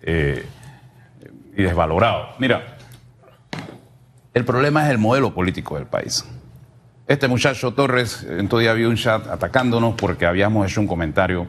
eh, 0.00 0.46
y 1.56 1.62
desvalorado. 1.62 2.28
Mira, 2.38 2.73
el 4.34 4.44
problema 4.44 4.84
es 4.84 4.90
el 4.90 4.98
modelo 4.98 5.32
político 5.32 5.76
del 5.76 5.86
país. 5.86 6.24
Este 7.06 7.28
muchacho 7.28 7.72
Torres, 7.72 8.26
en 8.28 8.48
todo 8.48 8.60
día 8.60 8.72
había 8.72 8.88
un 8.88 8.96
chat 8.96 9.26
atacándonos 9.28 9.94
porque 9.94 10.26
habíamos 10.26 10.70
hecho 10.70 10.80
un 10.80 10.86
comentario. 10.86 11.46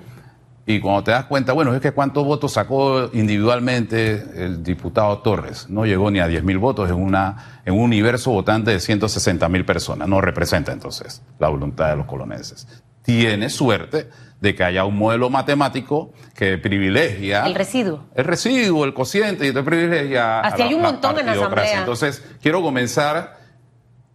Y 0.68 0.80
cuando 0.80 1.04
te 1.04 1.12
das 1.12 1.26
cuenta, 1.26 1.54
bueno, 1.54 1.74
es 1.74 1.82
que 1.82 1.92
cuántos 1.92 2.26
votos 2.26 2.54
sacó 2.54 3.10
individualmente 3.14 4.24
el 4.36 4.64
diputado 4.64 5.20
Torres. 5.20 5.70
No 5.70 5.86
llegó 5.86 6.12
ni 6.12 6.20
a 6.20 6.28
10 6.28 6.44
mil 6.44 6.58
votos 6.58 6.90
en, 6.90 6.96
una, 6.96 7.62
en 7.66 7.74
un 7.74 7.82
universo 7.82 8.32
votante 8.32 8.72
de 8.72 8.80
160 8.80 9.48
mil 9.50 9.66
personas. 9.66 10.08
No 10.08 10.22
representa 10.22 10.72
entonces 10.72 11.22
la 11.40 11.48
voluntad 11.48 11.90
de 11.90 11.96
los 11.96 12.06
colonenses. 12.06 12.68
Tiene 13.06 13.50
suerte 13.50 14.10
de 14.42 14.56
que 14.56 14.64
haya 14.64 14.86
un 14.86 14.98
modelo 14.98 15.30
matemático 15.30 16.14
que 16.36 16.58
privilegia. 16.58 17.46
El 17.46 17.56
residuo. 17.56 18.06
El 18.16 18.26
residuo, 18.26 18.86
el 18.86 18.94
cociente, 18.94 19.48
y 19.48 19.54
te 19.54 19.64
privilegia. 19.64 20.42
Así 20.42 20.62
hay 20.62 20.74
un 20.74 20.82
montón 20.82 21.20
en 21.20 21.26
la 21.26 21.32
Asamblea. 21.34 21.80
Entonces, 21.80 22.24
quiero 22.42 22.62
comenzar 22.62 23.40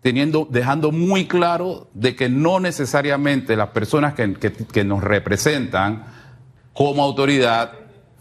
teniendo, 0.01 0.47
dejando 0.51 0.93
muy 0.93 1.27
claro 1.27 1.89
de 1.95 2.15
que 2.15 2.29
no 2.29 2.61
necesariamente 2.61 3.57
las 3.57 3.69
personas 3.69 4.15
que, 4.15 4.35
que 4.35 4.85
nos 4.85 5.03
representan 5.03 6.05
como 6.73 7.03
autoridad 7.03 7.73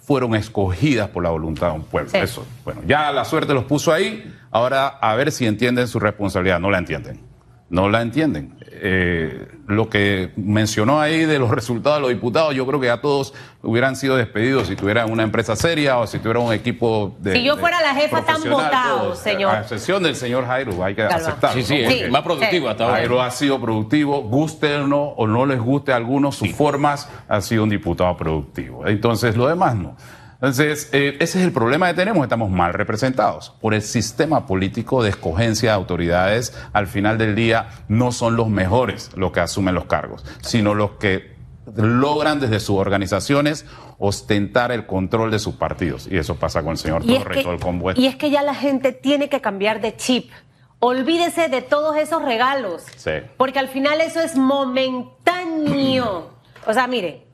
fueron 0.02 0.34
escogidas 0.34 1.10
por 1.10 1.24
la 1.24 1.30
voluntad 1.30 1.68
de 1.68 1.74
un 1.74 1.84
pueblo. 1.84 2.12
Eso, 2.14 2.46
bueno, 2.66 2.82
ya 2.88 3.12
la 3.12 3.26
suerte 3.26 3.54
los 3.54 3.66
puso 3.66 3.94
ahí, 3.94 4.34
ahora 4.50 4.88
a 4.88 5.16
ver 5.16 5.32
si 5.32 5.46
entienden 5.46 5.88
su 5.88 6.00
responsabilidad, 6.00 6.60
no 6.60 6.72
la 6.72 6.80
entienden 6.80 7.29
no 7.70 7.90
la 7.90 8.02
entienden. 8.02 8.58
Eh, 8.82 9.48
lo 9.68 9.90
que 9.90 10.32
mencionó 10.36 11.00
ahí 11.00 11.26
de 11.26 11.38
los 11.38 11.50
resultados 11.52 11.98
de 11.98 12.02
los 12.02 12.10
diputados, 12.10 12.56
yo 12.56 12.66
creo 12.66 12.80
que 12.80 12.88
ya 12.88 13.02
todos 13.02 13.34
hubieran 13.62 13.96
sido 13.96 14.16
despedidos 14.16 14.68
si 14.68 14.76
tuvieran 14.76 15.12
una 15.12 15.24
empresa 15.24 15.56
seria 15.56 15.98
o 15.98 16.08
si 16.08 16.18
tuvieran 16.20 16.44
un 16.44 16.54
equipo 16.54 17.16
de. 17.20 17.34
Si 17.34 17.44
yo 17.44 17.58
fuera 17.58 17.82
la 17.82 17.94
jefa, 17.94 18.20
están 18.20 18.42
votados, 18.50 19.20
señor. 19.20 19.56
A 19.56 19.62
excepción 19.62 20.02
del 20.02 20.16
señor 20.16 20.46
Jairo, 20.46 20.84
hay 20.84 20.96
que 20.96 21.04
aceptarlo. 21.04 21.62
Sí, 21.62 21.86
sí, 21.88 22.04
más 22.10 22.24
productivo 22.24 22.70
hasta 22.70 22.86
ahora. 22.86 22.98
Jairo 22.98 23.22
ha 23.22 23.32
sido 23.32 23.60
productivo, 23.60 24.22
guste 24.24 24.76
o 24.76 24.88
no, 24.88 25.04
o 25.04 25.28
no 25.28 25.46
les 25.46 25.60
guste 25.60 25.92
a 25.92 25.98
algunos 25.98 26.36
sus 26.36 26.52
formas, 26.54 27.10
ha 27.28 27.42
sido 27.42 27.64
un 27.64 27.70
diputado 27.70 28.16
productivo. 28.18 28.88
Entonces, 28.88 29.36
lo 29.36 29.48
demás 29.48 29.76
no. 29.76 29.96
Entonces, 30.42 30.90
eh, 30.94 31.18
ese 31.20 31.40
es 31.40 31.46
el 31.46 31.52
problema 31.52 31.88
que 31.90 31.96
tenemos, 31.96 32.24
estamos 32.24 32.50
mal 32.50 32.74
representados. 32.74 33.54
Por 33.60 33.74
el 33.74 33.82
sistema 33.82 34.46
político 34.46 35.04
de 35.04 35.10
escogencia 35.10 35.72
de 35.72 35.76
autoridades, 35.76 36.58
al 36.72 36.88
final 36.88 37.18
del 37.18 37.36
día 37.36 37.68
no 37.90 38.14
son 38.14 38.38
los 38.38 38.48
mejores 38.48 39.12
los 39.16 39.34
que 39.34 39.42
asumen 39.42 39.76
los 39.76 39.86
cargos, 39.86 40.24
sino 40.42 40.76
los 40.76 40.92
que 40.92 41.38
logran 41.76 42.40
desde 42.40 42.62
sus 42.62 42.78
organizaciones 42.78 43.66
ostentar 43.98 44.72
el 44.72 44.86
control 44.86 45.30
de 45.30 45.40
sus 45.40 45.56
partidos. 45.56 46.08
Y 46.10 46.18
eso 46.18 46.36
pasa 46.36 46.62
con 46.62 46.72
el 46.72 46.78
señor 46.78 47.06
Torres 47.06 47.40
y 47.40 47.44
todo 47.44 47.54
el 47.54 47.60
convoy. 47.60 47.96
Y 47.98 48.06
es 48.08 48.16
que 48.16 48.30
ya 48.30 48.42
la 48.42 48.56
gente 48.56 48.94
tiene 48.94 49.28
que 49.28 49.42
cambiar 49.42 49.82
de 49.82 49.98
chip. 49.98 50.32
Olvídese 50.80 51.50
de 51.50 51.62
todos 51.62 51.98
esos 51.98 52.24
regalos. 52.24 52.84
Sí. 52.96 53.12
Porque 53.36 53.60
al 53.60 53.68
final 53.68 54.00
eso 54.00 54.22
es 54.22 54.38
momentáneo. 54.38 56.30
o 56.66 56.74
sea, 56.74 56.88
mire, 56.88 57.28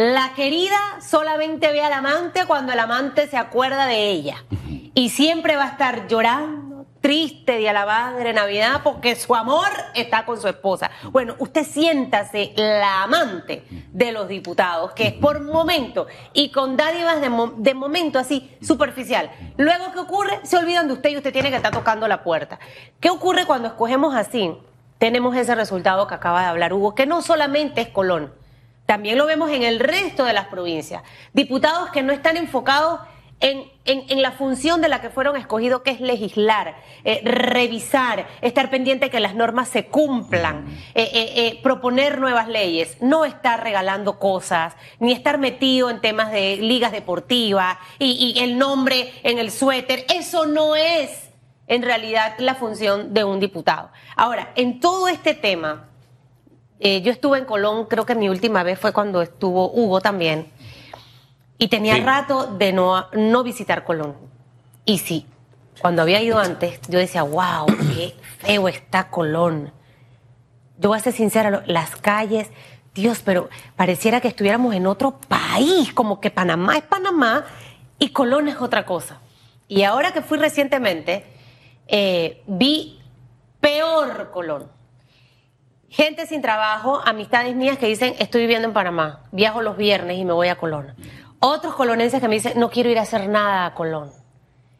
la 0.00 0.32
querida 0.32 0.78
solamente 1.02 1.70
ve 1.72 1.82
al 1.82 1.92
amante 1.92 2.46
cuando 2.46 2.72
el 2.72 2.78
amante 2.78 3.28
se 3.28 3.36
acuerda 3.36 3.84
de 3.84 4.08
ella. 4.08 4.42
Y 4.94 5.10
siempre 5.10 5.56
va 5.56 5.64
a 5.64 5.68
estar 5.68 6.08
llorando, 6.08 6.86
triste 7.02 7.58
de 7.58 7.68
a 7.68 7.74
la 7.74 7.84
madre 7.84 8.32
Navidad 8.32 8.80
porque 8.82 9.14
su 9.14 9.34
amor 9.34 9.68
está 9.94 10.24
con 10.24 10.40
su 10.40 10.48
esposa. 10.48 10.90
Bueno, 11.10 11.34
usted 11.38 11.66
siéntase 11.66 12.54
la 12.56 13.02
amante 13.02 13.62
de 13.92 14.12
los 14.12 14.26
diputados, 14.26 14.92
que 14.92 15.08
es 15.08 15.12
por 15.12 15.42
momento 15.42 16.06
y 16.32 16.50
con 16.50 16.78
dádivas 16.78 17.20
de, 17.20 17.74
momento 17.74 18.18
así 18.18 18.56
superficial. 18.62 19.30
Luego, 19.58 19.92
¿qué 19.92 19.98
ocurre? 19.98 20.40
Se 20.44 20.56
olvidan 20.56 20.88
de 20.88 20.94
usted 20.94 21.10
y 21.10 21.18
usted 21.18 21.30
tiene 21.30 21.50
que 21.50 21.56
estar 21.56 21.74
tocando 21.74 22.08
la 22.08 22.22
puerta. 22.22 22.58
¿Qué 23.00 23.10
ocurre 23.10 23.44
cuando 23.44 23.68
escogemos 23.68 24.14
así? 24.14 24.50
Tenemos 24.96 25.36
ese 25.36 25.54
resultado 25.54 26.06
que 26.06 26.14
acaba 26.14 26.40
de 26.40 26.46
hablar 26.46 26.72
Hugo, 26.72 26.94
que 26.94 27.04
no 27.04 27.20
solamente 27.20 27.82
es 27.82 27.88
Colón 27.88 28.39
también 28.90 29.18
lo 29.18 29.26
vemos 29.26 29.52
en 29.52 29.62
el 29.62 29.78
resto 29.78 30.24
de 30.24 30.32
las 30.32 30.46
provincias. 30.46 31.04
Diputados 31.32 31.90
que 31.90 32.02
no 32.02 32.12
están 32.12 32.36
enfocados 32.36 32.98
en, 33.38 33.70
la 34.20 34.32
función 34.32 34.80
de 34.80 34.88
la 34.88 35.00
que 35.00 35.10
fueron 35.10 35.36
escogidos, 35.36 35.82
que 35.82 35.92
es 35.92 36.00
legislar, 36.00 36.74
eh, 37.04 37.20
revisar, 37.22 38.26
estar 38.40 38.68
pendiente 38.68 39.04
de 39.04 39.10
que 39.12 39.20
las 39.20 39.36
normas 39.36 39.68
se 39.68 39.86
cumplan, 39.86 40.66
eh, 40.96 41.08
eh, 41.14 41.60
proponer 41.62 42.18
nuevas 42.18 42.48
leyes, 42.48 42.96
no 43.00 43.24
estar 43.24 43.62
regalando 43.62 44.18
cosas, 44.18 44.74
ni 44.98 45.12
estar 45.12 45.38
metido 45.38 45.88
en 45.88 46.00
temas 46.00 46.32
de 46.32 46.56
ligas 46.56 46.90
deportivas 46.90 47.78
y, 48.00 48.34
y 48.36 48.42
el 48.42 48.58
nombre 48.58 49.12
en 49.22 49.38
el 49.38 49.52
suéter. 49.52 50.04
Eso 50.12 50.46
no 50.46 50.74
es 50.74 51.30
en 51.68 51.82
realidad 51.84 52.34
la 52.38 52.56
función 52.56 53.14
de 53.14 53.22
un 53.22 53.38
diputado. 53.38 53.92
Ahora, 54.16 54.50
en 54.56 54.80
todo 54.80 55.06
este 55.06 55.34
tema 55.34 55.89
eh, 56.82 57.02
yo 57.02 57.12
estuve 57.12 57.36
en 57.36 57.44
Colón, 57.44 57.84
creo 57.84 58.06
que 58.06 58.14
mi 58.14 58.30
última 58.30 58.62
vez 58.62 58.78
fue 58.78 58.94
cuando 58.94 59.20
estuvo 59.20 59.70
Hugo 59.70 60.00
también. 60.00 60.50
Y 61.58 61.68
tenía 61.68 62.02
rato 62.02 62.46
de 62.46 62.72
no, 62.72 63.06
no 63.12 63.42
visitar 63.42 63.84
Colón. 63.84 64.16
Y 64.86 64.96
sí, 64.96 65.26
cuando 65.82 66.00
había 66.00 66.22
ido 66.22 66.38
antes, 66.38 66.80
yo 66.88 66.98
decía, 66.98 67.22
wow, 67.22 67.66
qué 67.66 68.14
feo 68.38 68.66
está 68.66 69.10
Colón. 69.10 69.72
Yo 70.78 70.88
voy 70.88 70.96
a 70.96 71.02
ser 71.02 71.12
sincera, 71.12 71.62
las 71.66 71.96
calles, 71.96 72.48
Dios, 72.94 73.20
pero 73.22 73.50
pareciera 73.76 74.22
que 74.22 74.28
estuviéramos 74.28 74.74
en 74.74 74.86
otro 74.86 75.18
país, 75.28 75.92
como 75.92 76.18
que 76.18 76.30
Panamá 76.30 76.78
es 76.78 76.82
Panamá 76.84 77.44
y 77.98 78.08
Colón 78.08 78.48
es 78.48 78.56
otra 78.56 78.86
cosa. 78.86 79.20
Y 79.68 79.82
ahora 79.82 80.12
que 80.12 80.22
fui 80.22 80.38
recientemente, 80.38 81.26
eh, 81.88 82.42
vi 82.46 82.98
peor 83.60 84.30
Colón 84.32 84.79
Gente 85.90 86.24
sin 86.28 86.40
trabajo, 86.40 87.00
amistades 87.04 87.56
mías 87.56 87.76
que 87.76 87.86
dicen, 87.86 88.14
estoy 88.20 88.42
viviendo 88.42 88.68
en 88.68 88.72
Panamá, 88.72 89.24
viajo 89.32 89.60
los 89.60 89.76
viernes 89.76 90.18
y 90.18 90.24
me 90.24 90.32
voy 90.32 90.46
a 90.46 90.54
Colón. 90.54 90.94
Otros 91.40 91.74
colonenses 91.74 92.20
que 92.20 92.28
me 92.28 92.36
dicen, 92.36 92.52
no 92.60 92.70
quiero 92.70 92.90
ir 92.90 92.98
a 93.00 93.02
hacer 93.02 93.28
nada 93.28 93.66
a 93.66 93.74
Colón. 93.74 94.12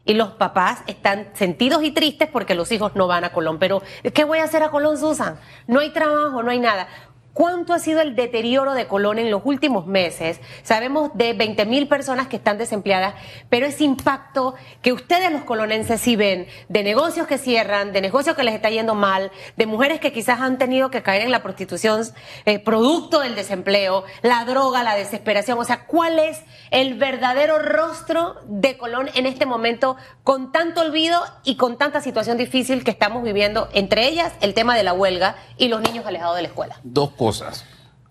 Y 0.04 0.14
los 0.14 0.30
papás 0.30 0.84
están 0.86 1.30
sentidos 1.34 1.82
y 1.82 1.90
tristes 1.90 2.28
porque 2.28 2.54
los 2.54 2.70
hijos 2.70 2.94
no 2.94 3.08
van 3.08 3.24
a 3.24 3.32
Colón. 3.32 3.58
Pero, 3.58 3.82
¿qué 4.14 4.22
voy 4.22 4.38
a 4.38 4.44
hacer 4.44 4.62
a 4.62 4.70
Colón, 4.70 4.98
Susan? 4.98 5.36
No 5.66 5.80
hay 5.80 5.90
trabajo, 5.90 6.44
no 6.44 6.52
hay 6.52 6.60
nada. 6.60 6.86
¿Cuánto 7.32 7.72
ha 7.72 7.78
sido 7.78 8.00
el 8.00 8.16
deterioro 8.16 8.74
de 8.74 8.88
Colón 8.88 9.18
en 9.18 9.30
los 9.30 9.42
últimos 9.44 9.86
meses? 9.86 10.40
Sabemos 10.62 11.12
de 11.14 11.32
20 11.32 11.64
mil 11.64 11.86
personas 11.86 12.26
que 12.26 12.36
están 12.36 12.58
desempleadas, 12.58 13.14
pero 13.48 13.66
ese 13.66 13.84
impacto 13.84 14.54
que 14.82 14.92
ustedes 14.92 15.30
los 15.30 15.42
colonenses 15.44 16.00
sí 16.00 16.16
ven, 16.16 16.48
de 16.68 16.82
negocios 16.82 17.26
que 17.26 17.38
cierran, 17.38 17.92
de 17.92 18.00
negocios 18.00 18.34
que 18.34 18.42
les 18.42 18.54
está 18.54 18.68
yendo 18.68 18.94
mal, 18.94 19.30
de 19.56 19.66
mujeres 19.66 20.00
que 20.00 20.12
quizás 20.12 20.40
han 20.40 20.58
tenido 20.58 20.90
que 20.90 21.02
caer 21.02 21.22
en 21.22 21.30
la 21.30 21.42
prostitución 21.42 22.02
eh, 22.46 22.58
producto 22.58 23.20
del 23.20 23.34
desempleo, 23.34 24.04
la 24.22 24.44
droga, 24.44 24.82
la 24.82 24.96
desesperación. 24.96 25.58
O 25.58 25.64
sea, 25.64 25.86
¿cuál 25.86 26.18
es 26.18 26.42
el 26.70 26.94
verdadero 26.94 27.58
rostro 27.58 28.36
de 28.46 28.76
Colón 28.76 29.08
en 29.14 29.26
este 29.26 29.46
momento 29.46 29.96
con 30.24 30.52
tanto 30.52 30.80
olvido 30.80 31.20
y 31.44 31.56
con 31.56 31.78
tanta 31.78 32.00
situación 32.00 32.36
difícil 32.38 32.84
que 32.84 32.90
estamos 32.90 33.22
viviendo? 33.22 33.68
Entre 33.72 34.08
ellas, 34.08 34.32
el 34.40 34.54
tema 34.54 34.76
de 34.76 34.82
la 34.82 34.92
huelga 34.92 35.36
y 35.56 35.68
los 35.68 35.80
niños 35.80 36.06
alejados 36.06 36.36
de 36.36 36.42
la 36.42 36.48
escuela. 36.48 36.80
Dos 36.82 37.10
cosas. 37.20 37.66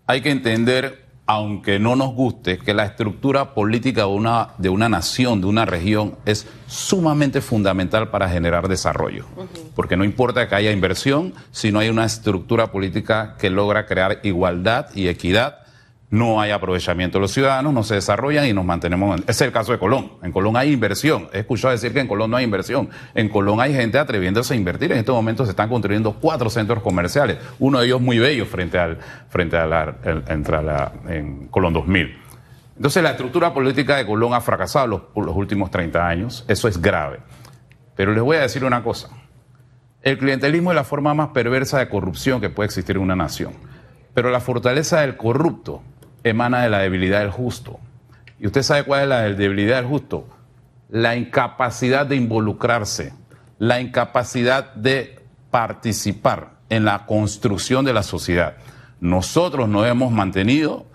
Hay 0.06 0.22
que 0.22 0.30
entender, 0.30 1.08
aunque 1.26 1.80
no 1.80 1.96
nos 1.96 2.14
guste, 2.14 2.60
que 2.60 2.76
la 2.76 2.86
estructura 2.86 3.56
política 3.56 4.02
de 4.02 4.08
una, 4.08 4.50
de 4.60 4.70
una 4.70 4.88
nación, 4.88 5.42
de 5.42 5.48
una 5.48 5.66
región, 5.66 6.16
es 6.28 6.46
sumamente 6.68 7.42
fundamental 7.42 8.12
para 8.12 8.30
generar 8.30 8.68
desarrollo. 8.68 9.26
Porque 9.76 9.98
no 9.98 10.04
importa 10.04 10.48
que 10.48 10.54
haya 10.54 10.72
inversión, 10.72 11.34
si 11.50 11.72
no 11.72 11.80
hay 11.80 11.90
una 11.90 12.06
estructura 12.06 12.72
política 12.72 13.36
que 13.40 13.50
logra 13.50 13.88
crear 13.88 14.20
igualdad 14.22 14.90
y 14.94 15.08
equidad 15.08 15.58
no 16.12 16.42
hay 16.42 16.50
aprovechamiento 16.50 17.20
de 17.20 17.22
los 17.22 17.32
ciudadanos, 17.32 17.72
no 17.72 17.84
se 17.84 17.96
desarrollan 17.96 18.48
y 18.48 18.54
nos 18.54 18.66
mantenemos. 18.66 19.22
Es 19.28 19.42
el 19.42 19.52
caso 19.52 19.72
de 19.72 19.78
Colón. 19.78 20.14
En 20.24 20.32
Colón 20.32 20.58
hay 20.58 20.74
inversión. 20.74 21.30
He 21.34 21.40
escuchado 21.40 21.72
decir 21.72 21.94
que 21.94 22.00
en 22.00 22.08
Colón 22.08 22.32
no 22.32 22.38
hay 22.38 22.46
inversión. 22.46 22.90
En 23.14 23.30
Colón 23.30 23.62
hay 23.62 23.74
gente 23.74 24.00
atreviéndose 24.00 24.56
a 24.56 24.58
invertir. 24.58 24.92
En 24.92 24.98
estos 24.98 25.16
momentos 25.16 25.46
se 25.46 25.52
están 25.52 25.70
construyendo 25.70 26.14
cuatro 26.14 26.50
centros 26.50 26.82
comerciales, 26.82 27.38
uno 27.60 27.80
de 27.80 27.86
ellos 27.86 28.02
muy 28.02 28.18
bello 28.18 28.46
frente 28.48 28.80
al 28.80 28.98
frente 29.30 29.56
a 29.58 29.68
la, 29.68 30.92
en 31.08 31.48
Colón 31.48 31.74
2000. 31.74 32.18
Entonces 32.76 33.04
la 33.04 33.12
estructura 33.12 33.54
política 33.54 33.98
de 33.98 34.06
Colón 34.06 34.34
ha 34.34 34.42
fracasado 34.42 34.88
los, 34.88 35.02
los 35.16 35.36
últimos 35.36 35.70
30 35.70 36.08
años. 36.08 36.46
Eso 36.48 36.68
es 36.68 36.82
grave. 36.82 37.20
Pero 37.96 38.14
les 38.14 38.24
voy 38.24 38.38
a 38.38 38.42
decir 38.42 38.64
una 38.64 38.82
cosa. 38.82 39.10
El 40.02 40.18
clientelismo 40.18 40.72
es 40.72 40.76
la 40.76 40.86
forma 40.86 41.14
más 41.14 41.30
perversa 41.30 41.78
de 41.78 41.90
corrupción 41.90 42.42
que 42.42 42.50
puede 42.50 42.66
existir 42.66 42.96
en 42.96 43.04
una 43.04 43.16
nación. 43.16 43.54
Pero 44.16 44.32
la 44.32 44.40
fortaleza 44.40 45.02
del 45.02 45.16
corrupto 45.18 45.84
emana 46.24 46.62
de 46.62 46.70
la 46.70 46.80
debilidad 46.80 47.20
del 47.20 47.32
justo. 47.32 47.80
¿Y 48.40 48.48
usted 48.48 48.64
sabe 48.64 48.84
cuál 48.84 49.04
es 49.04 49.08
la 49.08 49.22
debilidad 49.22 49.78
del 49.78 49.86
justo? 49.86 50.28
La 50.90 51.16
incapacidad 51.16 52.06
de 52.06 52.16
involucrarse, 52.16 53.14
la 53.58 53.82
incapacidad 53.82 54.74
de 54.74 55.20
participar 55.52 56.52
en 56.70 56.86
la 56.86 57.06
construcción 57.06 57.86
de 57.86 57.94
la 57.94 58.04
sociedad. 58.04 58.56
Nosotros 59.00 59.68
nos 59.68 59.88
hemos 59.88 60.12
mantenido 60.12 60.86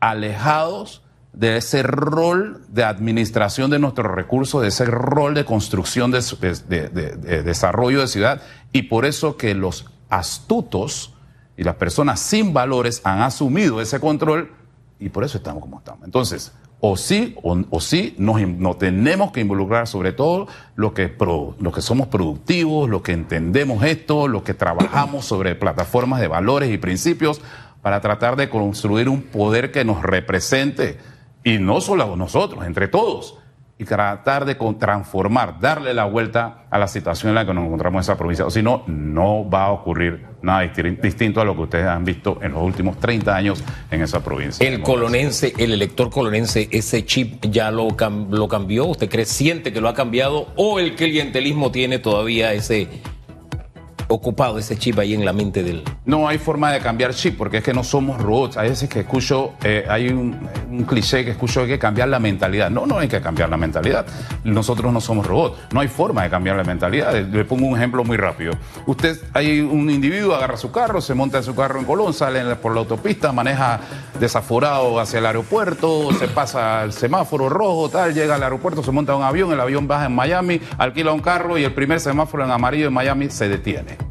alejados 0.00 1.02
de 1.32 1.56
ese 1.56 1.82
rol 1.82 2.64
de 2.68 2.84
administración 2.84 3.70
de 3.70 3.78
nuestros 3.78 4.12
recursos, 4.12 4.62
de 4.62 4.68
ese 4.68 4.84
rol 4.84 5.34
de 5.34 5.44
construcción 5.44 6.10
de, 6.10 6.20
de 6.20 7.42
desarrollo 7.42 8.00
de 8.00 8.06
ciudad, 8.06 8.42
y 8.72 8.82
por 8.82 9.04
eso 9.04 9.36
que 9.36 9.54
los 9.54 9.86
astutos, 10.10 11.13
y 11.56 11.64
las 11.64 11.76
personas 11.76 12.20
sin 12.20 12.52
valores 12.52 13.00
han 13.04 13.22
asumido 13.22 13.80
ese 13.80 14.00
control 14.00 14.50
y 14.98 15.08
por 15.08 15.24
eso 15.24 15.38
estamos 15.38 15.62
como 15.62 15.78
estamos. 15.78 16.04
Entonces, 16.04 16.52
o 16.80 16.96
sí, 16.96 17.34
o, 17.42 17.80
sí, 17.80 18.14
nos, 18.18 18.78
tenemos 18.78 19.32
que 19.32 19.40
involucrar 19.40 19.86
sobre 19.86 20.12
todo 20.12 20.48
los 20.76 20.92
que, 20.92 21.16
que 21.16 21.80
somos 21.80 22.08
productivos, 22.08 22.90
los 22.90 23.00
que 23.00 23.12
entendemos 23.12 23.82
esto, 23.84 24.28
los 24.28 24.42
que 24.42 24.52
trabajamos 24.52 25.24
sobre 25.24 25.54
plataformas 25.54 26.20
de 26.20 26.28
valores 26.28 26.70
y 26.70 26.76
principios 26.76 27.40
para 27.80 28.00
tratar 28.00 28.36
de 28.36 28.50
construir 28.50 29.08
un 29.08 29.22
poder 29.22 29.72
que 29.72 29.84
nos 29.84 30.02
represente 30.02 30.98
y 31.42 31.58
no 31.58 31.80
solo 31.80 32.16
nosotros, 32.16 32.66
entre 32.66 32.88
todos 32.88 33.38
y 33.78 33.84
tratar 33.84 34.44
de 34.44 34.54
transformar, 34.54 35.58
darle 35.60 35.94
la 35.94 36.04
vuelta 36.04 36.64
a 36.70 36.78
la 36.78 36.86
situación 36.86 37.30
en 37.30 37.34
la 37.34 37.46
que 37.46 37.54
nos 37.54 37.64
encontramos 37.64 37.98
en 37.98 38.00
esa 38.00 38.18
provincia. 38.18 38.46
O 38.46 38.50
si 38.50 38.62
no, 38.62 38.84
no 38.86 39.48
va 39.48 39.64
a 39.64 39.72
ocurrir 39.72 40.26
nada 40.44 40.70
distinto 41.02 41.40
a 41.40 41.44
lo 41.44 41.54
que 41.54 41.62
ustedes 41.62 41.86
han 41.86 42.04
visto 42.04 42.38
en 42.42 42.52
los 42.52 42.62
últimos 42.62 43.00
30 43.00 43.34
años 43.34 43.64
en 43.90 44.02
esa 44.02 44.22
provincia. 44.22 44.66
El 44.66 44.82
colonense, 44.82 45.54
el 45.58 45.72
elector 45.72 46.10
colonense, 46.10 46.68
ese 46.70 47.04
chip 47.04 47.44
ya 47.50 47.70
lo, 47.70 47.88
lo 48.30 48.48
cambió. 48.48 48.84
¿Usted 48.86 49.08
cree, 49.08 49.24
siente 49.24 49.72
que 49.72 49.80
lo 49.80 49.88
ha 49.88 49.94
cambiado 49.94 50.48
o 50.56 50.78
el 50.78 50.94
clientelismo 50.94 51.70
tiene 51.70 51.98
todavía 51.98 52.52
ese 52.52 52.88
ocupado 54.08 54.58
ese 54.58 54.76
chip 54.78 54.98
ahí 54.98 55.14
en 55.14 55.24
la 55.24 55.32
mente 55.32 55.62
del... 55.62 55.82
No 56.04 56.28
hay 56.28 56.38
forma 56.38 56.72
de 56.72 56.80
cambiar 56.80 57.14
chip 57.14 57.36
porque 57.38 57.58
es 57.58 57.64
que 57.64 57.72
no 57.72 57.84
somos 57.84 58.20
robots. 58.20 58.56
Hay 58.56 58.70
veces 58.70 58.88
que 58.88 59.00
escucho, 59.00 59.52
eh, 59.62 59.84
hay 59.88 60.08
un, 60.08 60.48
cliché 60.86 61.24
que 61.24 61.32
escucho 61.32 61.62
hay 61.62 61.68
que 61.68 61.78
cambiar 61.78 62.08
la 62.08 62.18
mentalidad. 62.18 62.70
No, 62.70 62.86
no 62.86 62.98
hay 62.98 63.08
que 63.08 63.20
cambiar 63.20 63.48
la 63.48 63.56
mentalidad. 63.56 64.06
Nosotros 64.44 64.92
no 64.92 65.00
somos 65.00 65.26
robots. 65.26 65.58
No 65.72 65.80
hay 65.80 65.88
forma 65.88 66.22
de 66.24 66.30
cambiar 66.30 66.56
la 66.56 66.64
mentalidad. 66.64 67.14
Le 67.14 67.44
pongo 67.44 67.66
un 67.66 67.76
ejemplo 67.76 68.04
muy 68.04 68.16
rápido. 68.16 68.52
Usted, 68.86 69.18
hay 69.32 69.60
un 69.60 69.90
individuo, 69.90 70.34
agarra 70.34 70.56
su 70.56 70.70
carro, 70.70 71.00
se 71.00 71.14
monta 71.14 71.38
en 71.38 71.44
su 71.44 71.54
carro 71.54 71.78
en 71.78 71.86
Colón, 71.86 72.12
sale 72.12 72.56
por 72.56 72.74
la 72.74 72.80
autopista, 72.80 73.32
maneja 73.32 73.80
desaforado 74.20 75.00
hacia 75.00 75.18
el 75.18 75.26
aeropuerto, 75.26 76.12
se 76.18 76.28
pasa 76.28 76.84
el 76.84 76.92
semáforo 76.92 77.48
rojo, 77.48 77.88
tal, 77.88 78.14
llega 78.14 78.34
al 78.34 78.42
aeropuerto, 78.42 78.82
se 78.82 78.90
monta 78.90 79.14
un 79.14 79.22
avión, 79.22 79.52
el 79.52 79.60
avión 79.60 79.86
baja 79.88 80.06
en 80.06 80.14
Miami, 80.14 80.60
alquila 80.78 81.12
un 81.12 81.20
carro 81.20 81.58
y 81.58 81.64
el 81.64 81.72
primer 81.72 82.00
semáforo 82.00 82.44
en 82.44 82.50
amarillo 82.50 82.88
en 82.88 82.92
Miami 82.92 83.30
se 83.30 83.48
detiene 83.48 84.03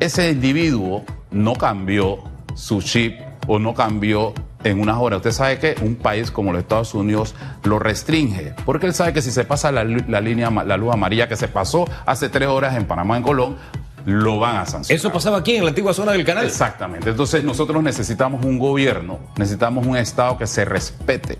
ese 0.00 0.30
individuo 0.30 1.04
no 1.30 1.54
cambió 1.54 2.18
su 2.54 2.82
chip 2.82 3.20
o 3.46 3.58
no 3.58 3.74
cambió 3.74 4.32
en 4.64 4.80
unas 4.80 4.96
horas. 4.98 5.18
Usted 5.18 5.32
sabe 5.32 5.58
que 5.58 5.76
un 5.82 5.96
país 5.96 6.30
como 6.30 6.52
los 6.52 6.62
Estados 6.62 6.94
Unidos 6.94 7.34
lo 7.64 7.78
restringe, 7.78 8.54
porque 8.64 8.86
él 8.86 8.94
sabe 8.94 9.12
que 9.12 9.22
si 9.22 9.30
se 9.30 9.44
pasa 9.44 9.72
la, 9.72 9.84
línea, 9.84 10.50
la 10.50 10.76
luz 10.76 10.92
amarilla 10.92 11.28
que 11.28 11.36
se 11.36 11.48
pasó 11.48 11.88
hace 12.06 12.28
tres 12.28 12.48
horas 12.48 12.76
en 12.76 12.86
Panamá, 12.86 13.16
en 13.16 13.22
Colón, 13.22 13.56
lo 14.04 14.38
van 14.38 14.56
a 14.56 14.66
sancionar. 14.66 14.98
Eso 14.98 15.12
pasaba 15.12 15.38
aquí 15.38 15.56
en 15.56 15.64
la 15.64 15.70
antigua 15.70 15.92
zona 15.92 16.12
del 16.12 16.24
canal. 16.24 16.46
Exactamente. 16.46 17.10
Entonces 17.10 17.44
nosotros 17.44 17.82
necesitamos 17.82 18.44
un 18.44 18.58
gobierno, 18.58 19.18
necesitamos 19.36 19.86
un 19.86 19.96
Estado 19.96 20.38
que 20.38 20.46
se 20.46 20.64
respete. 20.64 21.38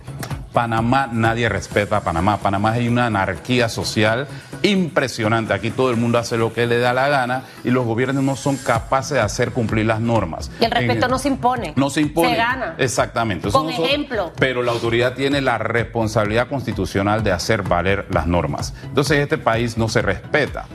Panamá, 0.53 1.09
nadie 1.13 1.49
respeta 1.49 1.99
a 1.99 2.01
Panamá. 2.01 2.39
Panamá 2.39 2.73
hay 2.73 2.89
una 2.89 3.07
anarquía 3.07 3.69
social 3.69 4.27
impresionante. 4.63 5.53
Aquí 5.55 5.71
todo 5.71 5.91
el 5.91 5.97
mundo 5.97 6.19
hace 6.19 6.37
lo 6.37 6.53
que 6.53 6.67
le 6.67 6.79
da 6.79 6.93
la 6.93 7.09
gana 7.09 7.45
y 7.65 7.71
los 7.71 7.85
gobiernos 7.85 8.23
no 8.23 8.37
son 8.37 8.57
capaces 8.57 9.13
de 9.13 9.21
hacer 9.21 9.53
cumplir 9.53 9.87
las 9.87 10.01
normas. 10.01 10.51
Y 10.61 10.65
el 10.65 10.71
respeto 10.71 11.09
no 11.09 11.19
se 11.19 11.29
impone. 11.29 11.73
No 11.77 11.91
se 11.91 12.01
impone. 12.01 12.31
Se 12.31 12.37
gana. 12.37 12.75
Exactamente. 12.79 13.51
Con 13.51 13.71
ejemplo. 13.71 14.33
Pero 14.39 14.63
la 14.63 14.73
autoridad 14.73 15.15
tiene 15.15 15.41
la 15.41 15.59
responsabilidad 15.59 16.49
constitucional 16.49 17.23
de 17.23 17.33
hacer 17.33 17.63
valer 17.63 18.07
las 18.11 18.27
normas. 18.27 18.75
Entonces 18.85 19.19
este 19.19 19.39
país 19.39 19.77
no 19.79 19.89
se 19.89 20.03
respeta. 20.03 20.67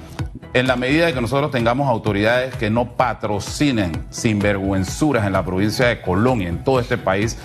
En 0.53 0.67
la 0.67 0.75
medida 0.75 1.07
de 1.07 1.15
que 1.15 1.21
nosotros 1.21 1.49
tengamos 1.49 1.89
autoridades 1.89 2.53
que 2.55 2.69
no 2.69 2.95
patrocinen 2.95 4.05
sinvergüenzuras 4.11 5.25
en 5.25 5.33
la 5.33 5.43
provincia 5.43 5.87
de 5.87 5.99
Colón 5.99 6.43
y 6.43 6.45
en 6.45 6.63
todo 6.63 6.79
este 6.79 6.99
país, 6.99 7.39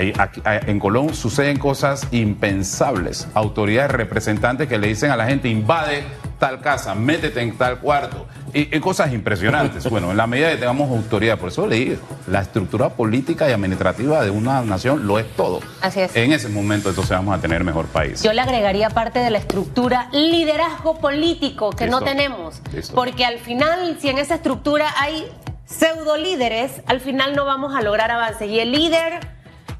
en 0.00 0.78
Colón 0.78 1.14
suceden 1.14 1.58
cosas 1.58 2.06
impensables. 2.10 3.28
Autoridades 3.34 3.90
representantes 3.90 4.68
que 4.68 4.78
le 4.78 4.88
dicen 4.88 5.10
a 5.10 5.16
la 5.16 5.26
gente, 5.26 5.48
invade 5.48 6.04
tal 6.38 6.60
casa, 6.60 6.94
métete 6.96 7.40
en 7.40 7.56
tal 7.56 7.78
cuarto. 7.78 8.26
Y, 8.52 8.66
cosas 8.80 9.12
impresionantes. 9.12 9.86
Bueno, 9.92 10.10
en 10.10 10.16
la 10.16 10.26
medida 10.26 10.50
que 10.50 10.56
tengamos 10.56 10.90
autoridad, 10.90 11.38
por 11.38 11.50
eso 11.50 11.66
le 11.66 11.76
digo, 11.76 11.96
la 12.26 12.40
estructura 12.40 12.88
política 12.90 13.48
y 13.48 13.52
administrativa 13.52 14.24
de 14.24 14.30
una 14.30 14.62
nación 14.62 15.06
lo 15.06 15.18
es 15.18 15.26
todo. 15.36 15.60
Así 15.82 16.00
es. 16.00 16.16
En 16.16 16.32
ese 16.32 16.48
momento 16.48 16.88
entonces 16.88 17.10
vamos 17.10 17.36
a 17.36 17.40
tener 17.40 17.62
mejor 17.62 17.86
país. 17.86 18.22
Yo 18.22 18.32
le 18.32 18.40
agregaría 18.40 18.88
parte 18.90 19.18
de 19.18 19.30
la 19.30 19.38
estructura 19.38 20.08
liderazgo 20.12 20.98
político 20.98 21.70
que 21.70 21.86
no 21.86 22.00
tenemos. 22.00 22.62
Porque 22.94 23.24
al 23.24 23.38
final, 23.38 23.98
si 24.00 24.08
en 24.08 24.18
esa 24.18 24.36
estructura 24.36 24.88
hay 24.98 25.26
pseudo 25.66 26.16
líderes, 26.16 26.82
al 26.86 27.00
final 27.00 27.36
no 27.36 27.44
vamos 27.44 27.74
a 27.74 27.82
lograr 27.82 28.10
avance. 28.10 28.46
Y 28.46 28.58
el 28.58 28.72
líder 28.72 29.20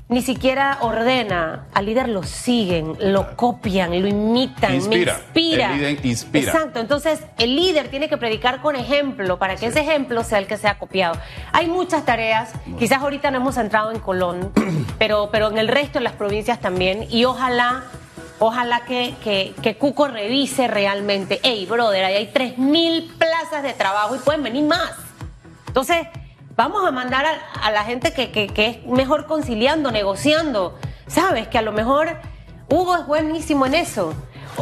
ni 0.08 0.20
siquiera 0.20 0.78
ordena, 0.82 1.66
al 1.72 1.86
líder 1.86 2.08
lo 2.08 2.22
siguen, 2.22 2.96
lo 3.00 3.34
copian, 3.34 3.90
lo 3.90 4.06
imitan, 4.06 4.74
inspira. 4.74 5.14
inspira. 5.18 5.72
El 5.72 5.78
líder 5.78 6.06
inspira. 6.06 6.52
Exacto, 6.52 6.80
entonces 6.80 7.20
el 7.38 7.56
líder 7.56 7.88
tiene 7.88 8.08
que 8.08 8.18
predicar 8.18 8.60
con 8.60 8.76
ejemplo 8.76 9.38
para 9.38 9.56
que 9.56 9.66
ese 9.66 9.80
ejemplo 9.80 10.22
sea 10.22 10.38
el 10.38 10.46
que 10.46 10.58
sea 10.58 10.78
copiado. 10.78 11.18
Hay 11.52 11.66
muchas 11.68 12.04
tareas, 12.04 12.52
quizás 12.78 12.98
ahorita 13.00 13.30
no 13.30 13.38
hemos 13.38 13.56
entrado 13.56 13.90
en 13.90 14.00
Colón, 14.00 14.52
pero, 14.98 15.30
pero 15.32 15.50
en 15.50 15.56
el 15.56 15.68
resto 15.68 15.98
de 15.98 16.04
las 16.04 16.14
provincias 16.14 16.60
también, 16.60 17.06
y 17.08 17.24
ojalá 17.24 17.84
Ojalá 18.44 18.80
que, 18.80 19.14
que, 19.22 19.54
que, 19.62 19.76
Cuco 19.76 20.08
revise 20.08 20.66
realmente. 20.66 21.38
Hey, 21.44 21.64
brother, 21.64 22.04
ahí 22.04 22.14
hay 22.14 22.32
3.000 22.34 23.16
plazas 23.16 23.62
de 23.62 23.72
trabajo 23.72 24.16
y 24.16 24.18
pueden 24.18 24.42
venir 24.42 24.64
más. 24.64 24.90
Entonces, 25.68 26.08
Vamos 26.54 26.86
a 26.86 26.90
mandar 26.90 27.24
a, 27.62 27.70
la 27.70 27.82
gente 27.84 28.12
que, 28.12 28.52
es 28.54 28.86
mejor 28.86 29.26
conciliando, 29.26 29.90
negociando. 29.90 30.78
Sabes 31.06 31.48
que 31.48 31.56
a 31.56 31.62
lo 31.62 31.72
mejor 31.72 32.18
Hugo 32.68 32.94
es 32.96 33.06
buenísimo 33.06 33.64
en 33.64 33.74
eso. 33.74 34.12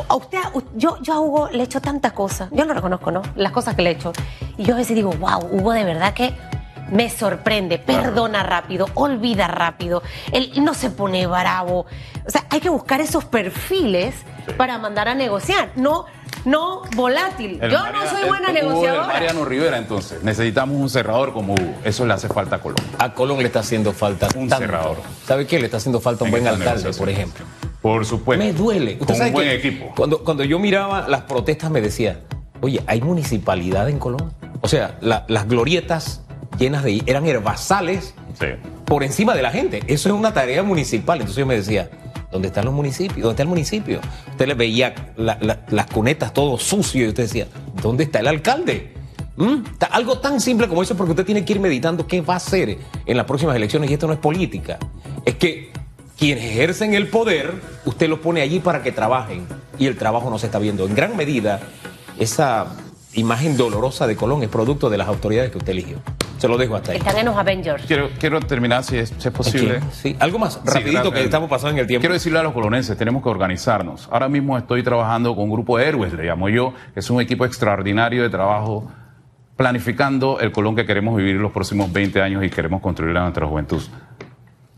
a 0.08 0.14
usted, 0.14 0.38
yo, 0.76 0.98
yo 1.02 1.14
a 1.14 1.20
Hugo 1.20 1.48
le 1.50 1.58
he 1.58 1.62
hecho 1.64 1.80
tantas 1.80 2.12
cosas, 2.12 2.48
yo 2.52 2.64
lo 2.64 2.74
reconozco, 2.74 3.10
¿no? 3.10 3.22
Las 3.34 3.50
cosas 3.50 3.74
que 3.74 3.82
le 3.82 3.90
he 3.90 3.92
hecho. 3.94 4.12
Y 4.56 4.64
yo 4.64 4.74
a 4.74 4.78
veces 4.78 4.94
digo, 4.94 5.10
wow, 5.12 5.40
Hugo 5.50 5.72
de 5.72 5.82
verdad 5.82 6.14
que 6.14 6.32
me 6.92 7.10
sorprende, 7.10 7.78
perdona 7.78 8.44
rápido, 8.44 8.86
olvida 8.94 9.48
rápido, 9.48 10.02
él 10.32 10.52
no 10.62 10.74
se 10.74 10.90
pone 10.90 11.26
bravo. 11.26 11.86
O 12.24 12.30
sea, 12.30 12.46
hay 12.50 12.60
que 12.60 12.68
buscar 12.68 13.00
esos 13.00 13.24
perfiles 13.24 14.14
para 14.56 14.78
mandar 14.78 15.08
a 15.08 15.14
negociar, 15.14 15.70
no, 15.74 16.06
no 16.44 16.82
volátil. 16.96 17.58
El 17.60 17.70
Yo 17.70 17.78
no 17.92 18.06
soy 18.08 18.26
buena 18.28 18.50
negociadora. 18.52 19.06
Mariano 19.06 19.44
Rivera, 19.44 19.76
entonces. 19.78 20.22
Necesitamos 20.22 20.76
un 20.80 20.88
cerrador 20.88 21.32
como 21.32 21.54
Hugo. 21.54 21.74
Eso 21.84 22.06
le 22.06 22.14
hace 22.14 22.28
falta 22.28 22.56
a 22.56 22.60
Colombia. 22.60 22.84
A 22.98 23.12
Colón 23.14 23.38
le 23.38 23.46
está 23.46 23.60
haciendo 23.60 23.92
falta 23.92 24.26
Un 24.36 24.48
tanto. 24.48 24.56
cerrador. 24.66 24.96
¿Sabe 25.26 25.46
qué? 25.46 25.58
Le 25.58 25.66
está 25.66 25.76
haciendo 25.76 26.00
falta 26.00 26.24
un 26.24 26.28
En 26.28 26.32
buen 26.32 26.46
alcalde, 26.46 26.92
por 26.92 27.08
ejemplo. 27.08 27.44
Por 27.82 28.04
supuesto. 28.06 28.44
Me 28.44 28.52
duele. 28.52 28.92
Usted 28.94 29.06
Con 29.06 29.16
sabe 29.16 29.28
un 29.30 29.34
buen 29.34 29.48
que 29.48 29.54
equipo. 29.54 29.92
Cuando, 29.96 30.22
cuando 30.24 30.44
yo 30.44 30.58
miraba 30.58 31.08
las 31.08 31.22
protestas 31.22 31.70
me 31.70 31.80
decía, 31.80 32.20
oye, 32.60 32.82
¿hay 32.86 33.00
municipalidad 33.00 33.88
en 33.88 33.98
Colón? 33.98 34.32
O 34.60 34.68
sea, 34.68 34.98
la- 35.00 35.24
las 35.28 35.48
glorietas 35.48 36.22
llenas 36.58 36.82
de... 36.84 37.02
eran 37.06 37.26
herbazales 37.26 38.14
Sí. 38.38 38.46
por 38.86 39.02
encima 39.02 39.34
de 39.34 39.42
la 39.42 39.50
gente. 39.50 39.82
Eso 39.86 40.08
es 40.08 40.14
una 40.14 40.32
tarea 40.32 40.62
municipal. 40.62 41.18
Entonces 41.18 41.36
yo 41.40 41.46
me 41.46 41.56
decía, 41.56 41.90
¿dónde 42.30 42.48
están 42.48 42.64
los 42.64 42.74
municipios? 42.74 43.16
¿Dónde 43.22 43.30
está 43.32 43.42
el 43.42 43.48
municipio? 43.48 44.00
Usted 44.30 44.46
le 44.46 44.54
veía 44.54 45.12
la- 45.16 45.38
la- 45.40 45.60
las 45.70 45.86
cunetas 45.86 46.32
todo 46.32 46.58
sucio 46.58 47.04
y 47.04 47.08
usted 47.08 47.24
decía, 47.24 47.46
¿dónde 47.82 48.04
está 48.04 48.20
el 48.20 48.26
alcalde? 48.28 48.94
¿Mm? 49.36 49.56
Algo 49.90 50.18
tan 50.18 50.40
simple 50.40 50.68
como 50.68 50.82
eso 50.82 50.96
porque 50.96 51.12
usted 51.12 51.24
tiene 51.24 51.44
que 51.44 51.52
ir 51.54 51.60
meditando 51.60 52.06
qué 52.06 52.20
va 52.20 52.34
a 52.34 52.36
hacer 52.38 52.78
en 53.06 53.16
las 53.16 53.26
próximas 53.26 53.56
elecciones 53.56 53.90
y 53.90 53.94
esto 53.94 54.06
no 54.06 54.12
es 54.12 54.18
política. 54.18 54.78
Es 55.24 55.36
que 55.36 55.70
quienes 56.18 56.44
ejercen 56.44 56.92
el 56.94 57.08
poder, 57.08 57.54
usted 57.86 58.08
los 58.08 58.18
pone 58.18 58.42
allí 58.42 58.60
para 58.60 58.82
que 58.82 58.92
trabajen 58.92 59.46
y 59.78 59.86
el 59.86 59.96
trabajo 59.96 60.28
no 60.28 60.38
se 60.38 60.46
está 60.46 60.58
viendo. 60.58 60.86
En 60.86 60.94
gran 60.94 61.16
medida, 61.16 61.60
esa 62.18 62.66
imagen 63.14 63.56
dolorosa 63.56 64.06
de 64.06 64.14
Colón 64.16 64.42
es 64.42 64.50
producto 64.50 64.90
de 64.90 64.98
las 64.98 65.08
autoridades 65.08 65.50
que 65.50 65.58
usted 65.58 65.72
eligió. 65.72 65.96
Se 66.40 66.48
lo 66.48 66.56
dejo 66.56 66.74
hasta 66.74 66.92
ahí. 66.92 66.98
Están 66.98 67.18
en 67.18 67.26
los 67.26 67.36
Avengers. 67.36 67.84
Quiero, 67.84 68.08
quiero 68.18 68.40
terminar, 68.40 68.82
si 68.82 68.96
es, 68.96 69.12
si 69.18 69.28
es 69.28 69.34
posible. 69.34 69.80
Sí, 69.92 70.16
algo 70.18 70.38
más, 70.38 70.54
Sí, 70.54 70.60
rapidito 70.64 71.12
que 71.12 71.22
estamos 71.22 71.50
pasando 71.50 71.72
en 71.72 71.78
el 71.80 71.86
tiempo. 71.86 72.00
Quiero 72.00 72.14
decirle 72.14 72.38
a 72.38 72.42
los 72.42 72.54
colonenses, 72.54 72.96
tenemos 72.96 73.22
que 73.22 73.28
organizarnos. 73.28 74.08
Ahora 74.10 74.28
mismo 74.30 74.56
estoy 74.56 74.82
trabajando 74.82 75.34
con 75.34 75.44
un 75.44 75.50
grupo 75.50 75.76
de 75.76 75.86
héroes, 75.86 76.14
le 76.14 76.24
llamo 76.24 76.48
yo, 76.48 76.72
que 76.94 77.00
es 77.00 77.10
un 77.10 77.20
equipo 77.20 77.44
extraordinario 77.44 78.22
de 78.22 78.30
trabajo 78.30 78.90
planificando 79.56 80.40
el 80.40 80.50
Colón 80.52 80.74
que 80.74 80.86
queremos 80.86 81.14
vivir 81.14 81.36
los 81.36 81.52
próximos 81.52 81.92
20 81.92 82.22
años 82.22 82.42
y 82.42 82.48
queremos 82.48 82.80
construir 82.80 83.14
a 83.18 83.20
nuestra 83.20 83.46
juventud. 83.46 83.82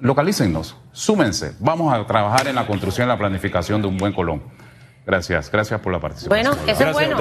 Localícennos, 0.00 0.76
súmense, 0.90 1.54
vamos 1.60 1.94
a 1.94 2.04
trabajar 2.04 2.48
en 2.48 2.56
la 2.56 2.66
construcción 2.66 3.06
y 3.06 3.08
la 3.08 3.16
planificación 3.16 3.80
de 3.80 3.86
un 3.86 3.96
buen 3.96 4.12
Colón. 4.12 4.42
Gracias, 5.06 5.50
gracias 5.50 5.80
por 5.80 5.92
la 5.92 6.00
participación. 6.00 6.56
Bueno, 6.56 6.70
eso 6.70 6.84
es 6.84 6.92
bueno. 6.92 7.16